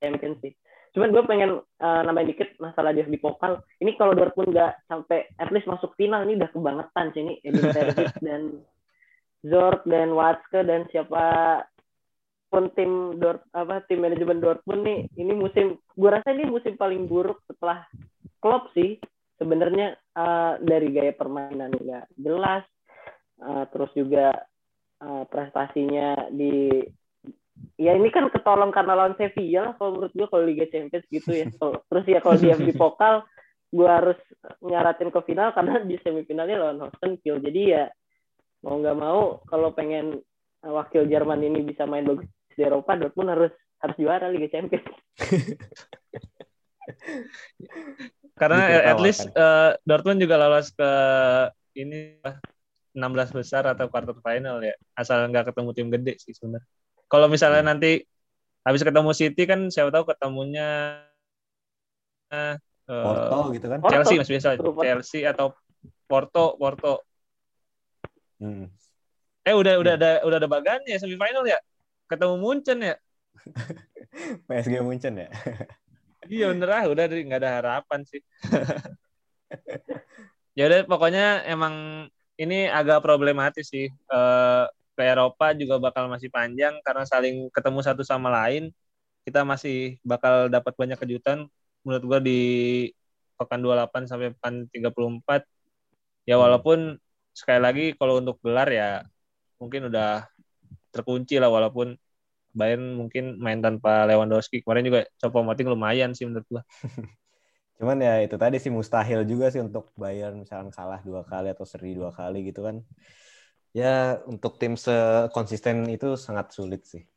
Champions 0.00 0.40
sih. 0.40 0.56
Cuman 0.92 1.08
gue 1.08 1.24
pengen 1.24 1.50
uh, 1.60 2.00
nambahin 2.04 2.32
dikit 2.36 2.52
masalah 2.60 2.92
dia 2.92 3.08
di 3.08 3.16
pokal. 3.16 3.64
Ini 3.80 3.96
kalau 3.96 4.12
Dortmund 4.12 4.52
nggak 4.52 4.88
sampai 4.88 5.24
at 5.40 5.48
least 5.52 5.68
masuk 5.68 5.92
final 5.96 6.24
ini 6.24 6.36
udah 6.36 6.50
kebangetan 6.52 7.06
sih 7.12 7.20
ini 7.24 7.34
Edin 7.44 7.68
Terzic 7.72 8.12
dan 8.26 8.42
Zort 9.42 9.82
dan 9.88 10.12
Watzke 10.12 10.60
dan 10.62 10.86
siapa 10.92 11.24
pun 12.52 12.68
tim 12.76 13.16
Dort 13.16 13.48
apa 13.56 13.80
tim 13.88 14.04
manajemen 14.04 14.44
Dortmund 14.44 14.84
nih 14.84 15.08
ini 15.16 15.32
musim 15.32 15.80
gue 15.96 16.10
rasa 16.12 16.36
ini 16.36 16.44
musim 16.52 16.76
paling 16.76 17.08
buruk 17.08 17.40
setelah 17.48 17.88
Klopp 18.44 18.68
sih. 18.76 19.00
Sebenarnya 19.40 19.96
uh, 20.12 20.60
dari 20.60 20.92
gaya 20.92 21.16
permainan 21.16 21.72
nggak 21.72 22.12
jelas. 22.20 22.62
Uh, 23.40 23.64
terus 23.72 23.90
juga 23.96 24.36
uh, 25.00 25.24
prestasinya 25.26 26.28
di 26.28 26.84
ya 27.80 27.96
ini 27.96 28.12
kan 28.12 28.28
ketolong 28.28 28.70
karena 28.70 28.94
lawan 28.94 29.16
Sevilla 29.16 29.72
kalau 29.80 29.98
menurut 29.98 30.12
gue 30.12 30.26
kalau 30.28 30.44
Liga 30.44 30.68
Champions 30.68 31.08
gitu 31.08 31.32
ya. 31.32 31.48
Terus 31.88 32.04
ya 32.04 32.18
kalau 32.20 32.36
dia 32.36 32.54
di 32.54 32.76
pokal 32.76 33.24
gue 33.72 33.88
harus 33.88 34.20
nyaratin 34.60 35.08
ke 35.08 35.20
final 35.24 35.56
karena 35.56 35.80
di 35.80 35.96
semifinalnya 36.04 36.60
lawan 36.60 36.80
Holstein 36.84 37.16
jadi 37.24 37.60
ya 37.64 37.84
mau 38.60 38.76
nggak 38.76 38.98
mau 39.00 39.40
kalau 39.48 39.72
pengen 39.72 40.20
wakil 40.62 41.08
Jerman 41.08 41.40
ini 41.40 41.64
bisa 41.64 41.88
main 41.88 42.04
bagus 42.04 42.28
di 42.56 42.62
Eropa 42.62 42.96
Dortmund 42.96 43.30
harus 43.32 43.52
harus 43.82 43.96
juara 43.98 44.30
Liga 44.30 44.48
Champions. 44.52 44.86
Karena 48.40 48.90
at 48.90 48.98
least 48.98 49.28
uh, 49.34 49.76
Dortmund 49.86 50.22
juga 50.22 50.40
lolos 50.40 50.72
ke 50.72 50.90
ini 51.78 52.18
16 52.92 53.38
besar 53.38 53.66
atau 53.68 53.88
quarter 53.88 54.16
final 54.20 54.62
ya. 54.62 54.74
Asal 54.96 55.28
nggak 55.28 55.52
ketemu 55.52 55.70
tim 55.72 55.88
gede 55.90 56.14
sih 56.20 56.34
sebenarnya. 56.36 56.68
Kalau 57.08 57.28
misalnya 57.28 57.62
hmm. 57.64 57.70
nanti 57.74 57.90
habis 58.62 58.82
ketemu 58.86 59.10
City 59.12 59.42
kan 59.44 59.68
siapa 59.68 59.90
tahu 59.90 60.14
ketemunya 60.14 61.02
uh, 62.32 62.56
Porto 62.86 63.38
gitu 63.56 63.66
kan. 63.68 63.78
Chelsea 63.88 64.16
masih 64.20 64.32
biasa. 64.38 64.48
Chelsea 64.58 65.20
atau 65.28 65.46
Porto, 66.08 66.56
Porto. 66.56 67.04
Hmm. 68.40 68.68
Eh 69.42 69.54
udah 69.54 69.80
udah 69.80 69.94
iya. 69.98 70.00
ada 70.00 70.10
udah 70.28 70.36
ada 70.38 70.48
bagannya 70.48 70.96
semifinal 70.98 71.44
ya? 71.46 71.58
Ketemu 72.12 72.34
Munchen 72.36 72.78
ya? 72.84 72.96
PSG 74.48 74.74
Munchen 74.84 75.14
ya? 75.16 75.28
Iya 76.22 76.54
bener 76.54 76.70
ah 76.70 76.86
udah 76.86 77.04
nggak 77.10 77.40
ada 77.42 77.50
harapan 77.58 78.00
sih. 78.06 78.22
Ya 80.52 80.68
udah 80.68 80.84
pokoknya 80.84 81.48
emang 81.48 82.06
ini 82.36 82.68
agak 82.68 83.00
problematis 83.00 83.72
sih. 83.72 83.88
Uh, 84.12 84.68
ke 84.92 85.00
Eropa 85.00 85.56
juga 85.56 85.80
bakal 85.80 86.12
masih 86.12 86.28
panjang 86.28 86.76
karena 86.84 87.08
saling 87.08 87.48
ketemu 87.48 87.80
satu 87.80 88.04
sama 88.04 88.28
lain 88.28 88.68
kita 89.24 89.40
masih 89.48 89.96
bakal 90.04 90.52
dapat 90.52 90.76
banyak 90.76 91.00
kejutan. 91.00 91.48
Menurut 91.82 92.04
gua 92.04 92.18
di 92.20 92.40
pekan 93.40 93.64
28 93.64 94.04
sampai 94.06 94.28
pekan 94.36 94.68
34 94.68 95.48
ya 96.28 96.36
walaupun 96.38 97.00
sekali 97.32 97.60
lagi 97.60 97.84
kalau 97.96 98.20
untuk 98.20 98.38
gelar 98.44 98.68
ya 98.70 99.02
mungkin 99.58 99.88
udah 99.88 100.28
terkunci 100.92 101.40
lah 101.40 101.48
walaupun 101.48 101.96
Bayern 102.52 103.00
mungkin 103.00 103.40
main 103.40 103.64
tanpa 103.64 104.04
Lewandowski 104.04 104.60
kemarin 104.60 104.84
juga 104.84 105.00
Copa 105.16 105.40
Moting 105.40 105.72
lumayan 105.72 106.12
sih 106.12 106.28
menurut 106.28 106.44
gua. 106.52 106.62
Cuman 107.80 107.98
ya 107.98 108.20
itu 108.20 108.36
tadi 108.36 108.60
sih 108.60 108.68
mustahil 108.68 109.24
juga 109.24 109.48
sih 109.48 109.64
untuk 109.64 109.90
Bayern 109.96 110.44
misalkan 110.44 110.68
kalah 110.68 111.00
dua 111.00 111.24
kali 111.24 111.50
atau 111.50 111.64
seri 111.64 111.96
dua 111.96 112.12
kali 112.12 112.52
gitu 112.52 112.68
kan. 112.68 112.84
Ya 113.72 114.20
untuk 114.28 114.60
tim 114.60 114.76
sekonsisten 114.76 115.88
itu 115.88 116.14
sangat 116.20 116.52
sulit 116.52 116.84
sih. 116.84 117.08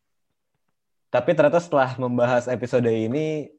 Tapi 1.12 1.36
ternyata 1.36 1.60
setelah 1.60 2.00
membahas 2.00 2.48
episode 2.48 2.88
ini 2.88 3.52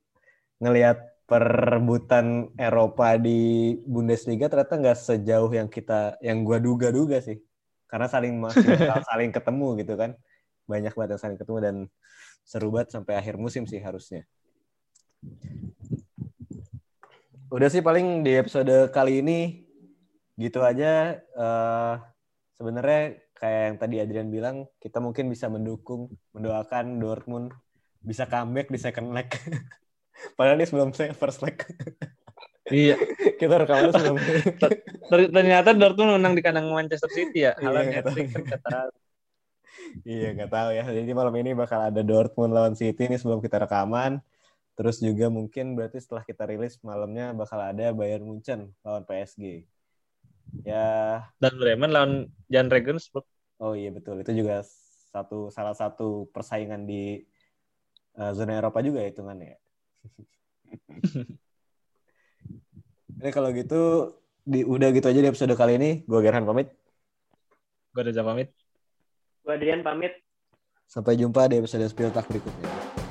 ngelihat 0.56 0.96
perebutan 1.28 2.48
Eropa 2.56 3.20
di 3.20 3.76
Bundesliga 3.84 4.48
ternyata 4.48 4.80
nggak 4.80 4.98
sejauh 4.98 5.52
yang 5.52 5.68
kita 5.68 6.16
yang 6.24 6.40
gua 6.40 6.56
duga-duga 6.56 7.20
sih. 7.20 7.36
Karena 7.96 8.12
saling 8.12 8.36
saling 9.08 9.32
ketemu 9.32 9.68
gitu 9.80 9.96
kan 9.96 10.12
banyak 10.68 10.92
banget 10.92 11.16
yang 11.16 11.22
saling 11.24 11.40
ketemu 11.40 11.58
dan 11.64 11.76
seru 12.44 12.68
banget 12.68 12.92
sampai 12.92 13.16
akhir 13.16 13.40
musim 13.40 13.64
sih 13.64 13.80
harusnya. 13.80 14.28
udah 17.46 17.72
sih 17.72 17.80
paling 17.80 18.20
di 18.20 18.36
episode 18.36 18.92
kali 18.92 19.24
ini 19.24 19.64
gitu 20.36 20.60
aja. 20.60 21.16
Uh, 21.32 21.96
Sebenarnya 22.56 23.20
kayak 23.36 23.62
yang 23.68 23.76
tadi 23.76 23.96
Adrian 24.00 24.28
bilang, 24.32 24.56
kita 24.80 24.96
mungkin 24.96 25.28
bisa 25.28 25.52
mendukung, 25.52 26.08
mendoakan 26.32 26.96
Dortmund 26.96 27.52
bisa 28.00 28.24
comeback 28.24 28.72
di 28.72 28.80
second 28.80 29.12
leg. 29.12 29.28
Padahal 30.40 30.56
ini 30.56 30.64
sebelum 30.64 30.96
first 30.96 31.44
leg. 31.44 31.60
Iya. 32.66 32.96
kita 33.40 33.54
rekaman 33.62 33.90
sebelum. 33.94 34.18
Ternyata 35.36 35.70
Dortmund 35.74 36.18
menang 36.18 36.34
di 36.34 36.42
kandang 36.42 36.66
Manchester 36.70 37.10
City 37.14 37.46
ya. 37.46 37.52
Haaland 37.62 37.94
Iya, 37.94 37.98
hat-trick 38.02 38.28
kan 38.34 38.90
Iya 40.02 40.28
nggak 40.34 40.50
tahu 40.50 40.68
ya. 40.74 40.82
Jadi 40.82 41.12
malam 41.14 41.34
ini 41.38 41.50
bakal 41.54 41.80
ada 41.86 42.02
Dortmund 42.02 42.52
lawan 42.52 42.74
City 42.74 43.06
ini 43.06 43.16
sebelum 43.16 43.38
kita 43.38 43.62
rekaman. 43.62 44.18
Terus 44.76 45.00
juga 45.00 45.32
mungkin 45.32 45.72
berarti 45.72 46.02
setelah 46.02 46.26
kita 46.26 46.44
rilis 46.44 46.76
malamnya 46.84 47.32
bakal 47.32 47.56
ada 47.62 47.94
Bayern 47.94 48.26
Munchen 48.26 48.74
lawan 48.84 49.06
PSG. 49.08 49.64
Ya, 50.64 51.26
dan 51.42 51.52
Bremen 51.58 51.90
lawan 51.92 52.12
Jan 52.48 52.68
Regensburg. 52.68 53.24
oh 53.56 53.72
iya 53.72 53.88
betul. 53.88 54.20
Itu 54.20 54.36
juga 54.36 54.60
satu 55.14 55.48
salah 55.48 55.72
satu 55.72 56.28
persaingan 56.28 56.84
di 56.84 57.24
eh, 58.20 58.32
zona 58.36 58.60
Eropa 58.60 58.84
juga 58.84 59.00
hitungannya. 59.00 59.56
Ini 63.16 63.30
kalau 63.32 63.48
gitu 63.56 64.12
di, 64.44 64.60
udah 64.60 64.92
gitu 64.92 65.08
aja 65.08 65.20
di 65.24 65.28
episode 65.32 65.56
kali 65.56 65.80
ini. 65.80 65.90
Gue 66.04 66.20
Gerhan 66.20 66.44
pamit. 66.44 66.68
Gue 67.96 68.04
ada 68.04 68.20
pamit. 68.20 68.52
Gue 69.40 69.52
Adrian 69.56 69.80
pamit. 69.80 70.12
Sampai 70.84 71.16
jumpa 71.16 71.48
di 71.48 71.58
episode 71.58 71.88
Spill 71.88 72.12
Tak 72.12 72.28
berikutnya. 72.28 73.05